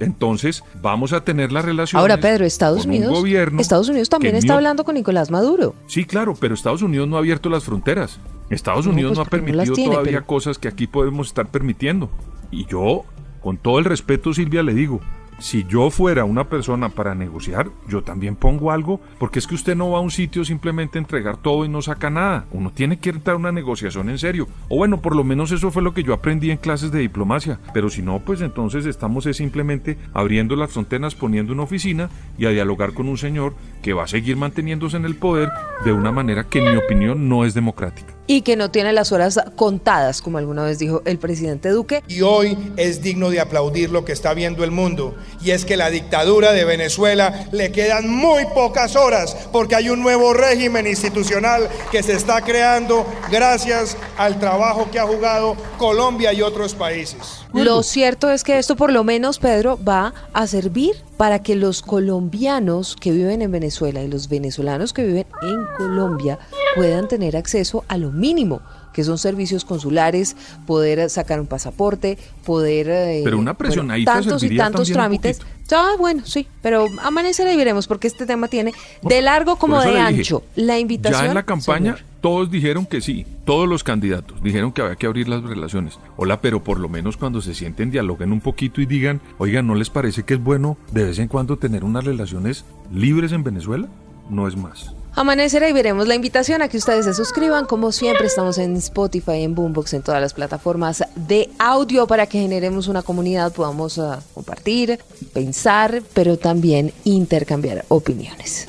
Entonces 0.00 0.64
vamos 0.80 1.12
a 1.12 1.22
tener 1.24 1.52
la 1.52 1.60
relación. 1.62 2.00
Ahora, 2.00 2.18
Pedro, 2.18 2.44
Estados 2.46 2.80
con 2.82 2.90
un 2.90 2.96
Unidos, 2.96 3.18
gobierno 3.18 3.60
Estados 3.60 3.88
Unidos 3.88 4.08
también 4.08 4.34
está 4.34 4.54
hablando 4.54 4.82
con 4.84 4.94
Nicolás 4.94 5.30
Maduro. 5.30 5.74
Sí, 5.86 6.04
claro, 6.04 6.34
pero 6.38 6.54
Estados 6.54 6.80
Unidos 6.82 7.06
no 7.08 7.16
ha 7.16 7.18
abierto 7.18 7.50
las 7.50 7.64
fronteras. 7.64 8.18
Estados 8.50 8.86
No, 8.86 8.92
Unidos 8.92 9.10
pues 9.10 9.18
no 9.18 9.22
ha 9.22 9.24
no 9.24 9.30
permitido 9.30 9.74
tiene, 9.74 9.90
todavía 9.92 10.12
pero- 10.18 10.26
cosas 10.26 10.58
que 10.58 10.68
aquí 10.68 10.86
podemos 10.86 11.26
estar 11.28 11.48
permitiendo. 11.48 12.08
Y 12.50 12.64
yo, 12.64 13.04
con 13.42 13.58
todo 13.58 13.78
el 13.78 13.84
respeto, 13.84 14.32
Silvia, 14.32 14.62
le 14.62 14.72
digo, 14.72 15.00
si 15.38 15.64
yo 15.64 15.90
fuera 15.90 16.24
una 16.24 16.48
persona 16.48 16.88
para 16.88 17.14
negociar, 17.14 17.70
yo 17.88 18.02
también 18.02 18.36
pongo 18.36 18.72
algo, 18.72 19.00
porque 19.18 19.38
es 19.38 19.46
que 19.46 19.54
usted 19.54 19.76
no 19.76 19.90
va 19.90 19.98
a 19.98 20.02
un 20.02 20.10
sitio 20.10 20.44
simplemente 20.44 20.98
a 20.98 21.00
entregar 21.00 21.36
todo 21.36 21.64
y 21.64 21.68
no 21.68 21.80
saca 21.80 22.10
nada. 22.10 22.46
Uno 22.50 22.70
tiene 22.70 22.98
que 22.98 23.10
entrar 23.10 23.34
a 23.34 23.38
una 23.38 23.52
negociación 23.52 24.10
en 24.10 24.18
serio. 24.18 24.48
O 24.68 24.76
bueno, 24.76 25.00
por 25.00 25.14
lo 25.14 25.24
menos 25.24 25.52
eso 25.52 25.70
fue 25.70 25.82
lo 25.82 25.94
que 25.94 26.02
yo 26.02 26.12
aprendí 26.12 26.50
en 26.50 26.58
clases 26.58 26.90
de 26.90 27.00
diplomacia. 27.00 27.60
Pero 27.72 27.88
si 27.88 28.02
no, 28.02 28.18
pues 28.20 28.40
entonces 28.40 28.84
estamos 28.86 29.26
es 29.26 29.36
simplemente 29.36 29.96
abriendo 30.12 30.56
las 30.56 30.72
fronteras, 30.72 31.14
poniendo 31.14 31.52
una 31.52 31.62
oficina 31.62 32.10
y 32.36 32.46
a 32.46 32.50
dialogar 32.50 32.92
con 32.92 33.08
un 33.08 33.18
señor 33.18 33.54
que 33.82 33.92
va 33.92 34.04
a 34.04 34.08
seguir 34.08 34.36
manteniéndose 34.36 34.96
en 34.96 35.04
el 35.04 35.14
poder 35.14 35.50
de 35.84 35.92
una 35.92 36.12
manera 36.12 36.44
que 36.44 36.58
en 36.58 36.72
mi 36.72 36.76
opinión 36.76 37.28
no 37.28 37.44
es 37.44 37.54
democrática. 37.54 38.17
Y 38.28 38.42
que 38.42 38.54
no 38.54 38.70
tiene 38.70 38.92
las 38.92 39.10
horas 39.10 39.40
contadas, 39.56 40.22
como 40.22 40.38
alguna 40.38 40.62
vez 40.62 40.78
dijo 40.78 41.02
el 41.04 41.18
presidente 41.18 41.70
Duque. 41.70 42.04
Y 42.06 42.20
hoy 42.20 42.56
es 42.76 43.02
digno 43.02 43.30
de 43.30 43.40
aplaudir 43.40 43.90
lo 43.90 44.04
que 44.04 44.12
está 44.12 44.34
viendo 44.34 44.62
el 44.62 44.70
mundo. 44.70 45.16
Y 45.42 45.50
es 45.50 45.64
que 45.64 45.76
la 45.76 45.90
dictadura 45.90 46.52
de 46.52 46.64
Venezuela 46.64 47.48
le 47.50 47.72
quedan 47.72 48.08
muy 48.08 48.44
pocas 48.54 48.94
horas 48.94 49.34
porque 49.50 49.74
hay 49.74 49.88
un 49.88 50.00
nuevo 50.00 50.34
régimen 50.34 50.86
institucional 50.86 51.68
que 51.90 52.02
se 52.02 52.12
está 52.12 52.42
creando 52.42 53.04
gracias 53.30 53.96
al 54.16 54.38
trabajo 54.38 54.90
que 54.90 54.98
ha 55.00 55.06
jugado 55.06 55.56
Colombia 55.78 56.32
y 56.32 56.42
otros 56.42 56.74
países. 56.74 57.40
Lo 57.52 57.82
cierto 57.82 58.30
es 58.30 58.44
que 58.44 58.58
esto 58.58 58.76
por 58.76 58.92
lo 58.92 59.04
menos, 59.04 59.38
Pedro, 59.38 59.78
va 59.82 60.12
a 60.32 60.46
servir 60.46 61.07
para 61.18 61.42
que 61.42 61.56
los 61.56 61.82
colombianos 61.82 62.96
que 62.96 63.10
viven 63.10 63.42
en 63.42 63.50
Venezuela 63.50 64.02
y 64.02 64.08
los 64.08 64.28
venezolanos 64.28 64.92
que 64.92 65.04
viven 65.04 65.26
en 65.42 65.66
Colombia 65.76 66.38
puedan 66.76 67.08
tener 67.08 67.36
acceso 67.36 67.84
a 67.88 67.98
lo 67.98 68.12
mínimo, 68.12 68.62
que 68.92 69.04
son 69.04 69.18
servicios 69.18 69.64
consulares, 69.64 70.36
poder 70.66 71.10
sacar 71.10 71.40
un 71.40 71.46
pasaporte, 71.46 72.18
poder... 72.44 72.88
eh, 72.88 73.20
Pero 73.24 73.38
una 73.38 73.54
presionadita 73.54 74.14
tantos 74.14 74.36
y 74.36 74.40
serviría 74.40 74.64
tantos 74.64 74.88
también 74.88 74.92
un 74.92 75.20
trámites. 75.20 75.40
Ah, 75.70 75.96
bueno, 75.98 76.22
sí, 76.24 76.46
pero 76.62 76.86
amanecerá 77.02 77.52
y 77.52 77.56
veremos, 77.56 77.86
porque 77.86 78.06
este 78.06 78.24
tema 78.24 78.48
tiene 78.48 78.72
de 79.02 79.20
largo 79.20 79.56
como 79.56 79.80
de 79.80 79.88
dije, 79.88 80.00
ancho. 80.00 80.42
La 80.56 80.78
invitación... 80.78 81.22
Ya 81.22 81.28
en 81.28 81.34
la 81.34 81.42
campaña 81.42 81.96
señor. 81.96 82.08
todos 82.22 82.50
dijeron 82.50 82.86
que 82.86 83.02
sí, 83.02 83.26
todos 83.44 83.68
los 83.68 83.84
candidatos 83.84 84.42
dijeron 84.42 84.72
que 84.72 84.80
había 84.80 84.96
que 84.96 85.06
abrir 85.06 85.28
las 85.28 85.42
relaciones. 85.42 85.98
Hola, 86.16 86.40
pero 86.40 86.64
por 86.64 86.80
lo 86.80 86.88
menos 86.88 87.18
cuando 87.18 87.42
se 87.42 87.54
sienten 87.54 87.90
dialoguen 87.90 88.32
un 88.32 88.40
poquito 88.40 88.80
y 88.80 88.86
digan, 88.86 89.20
oigan, 89.36 89.66
¿no 89.66 89.74
les 89.74 89.90
parece 89.90 90.22
que 90.22 90.34
es 90.34 90.42
bueno 90.42 90.78
de 90.90 91.04
vez 91.04 91.18
en 91.18 91.28
cuando 91.28 91.58
tener 91.58 91.84
unas 91.84 92.04
relaciones 92.04 92.64
libres 92.90 93.32
en 93.32 93.44
Venezuela? 93.44 93.88
No 94.30 94.48
es 94.48 94.56
más. 94.56 94.94
Amanecerá 95.18 95.68
y 95.68 95.72
veremos 95.72 96.06
la 96.06 96.14
invitación 96.14 96.62
a 96.62 96.68
que 96.68 96.76
ustedes 96.76 97.04
se 97.04 97.12
suscriban. 97.12 97.66
Como 97.66 97.90
siempre, 97.90 98.28
estamos 98.28 98.56
en 98.56 98.76
Spotify, 98.76 99.42
en 99.42 99.56
Boombox, 99.56 99.94
en 99.94 100.02
todas 100.02 100.20
las 100.20 100.32
plataformas 100.32 101.02
de 101.16 101.50
audio 101.58 102.06
para 102.06 102.28
que 102.28 102.38
generemos 102.38 102.86
una 102.86 103.02
comunidad, 103.02 103.52
podamos 103.52 103.98
ah, 103.98 104.22
compartir, 104.32 105.00
pensar, 105.32 106.04
pero 106.14 106.36
también 106.36 106.92
intercambiar 107.02 107.84
opiniones. 107.88 108.68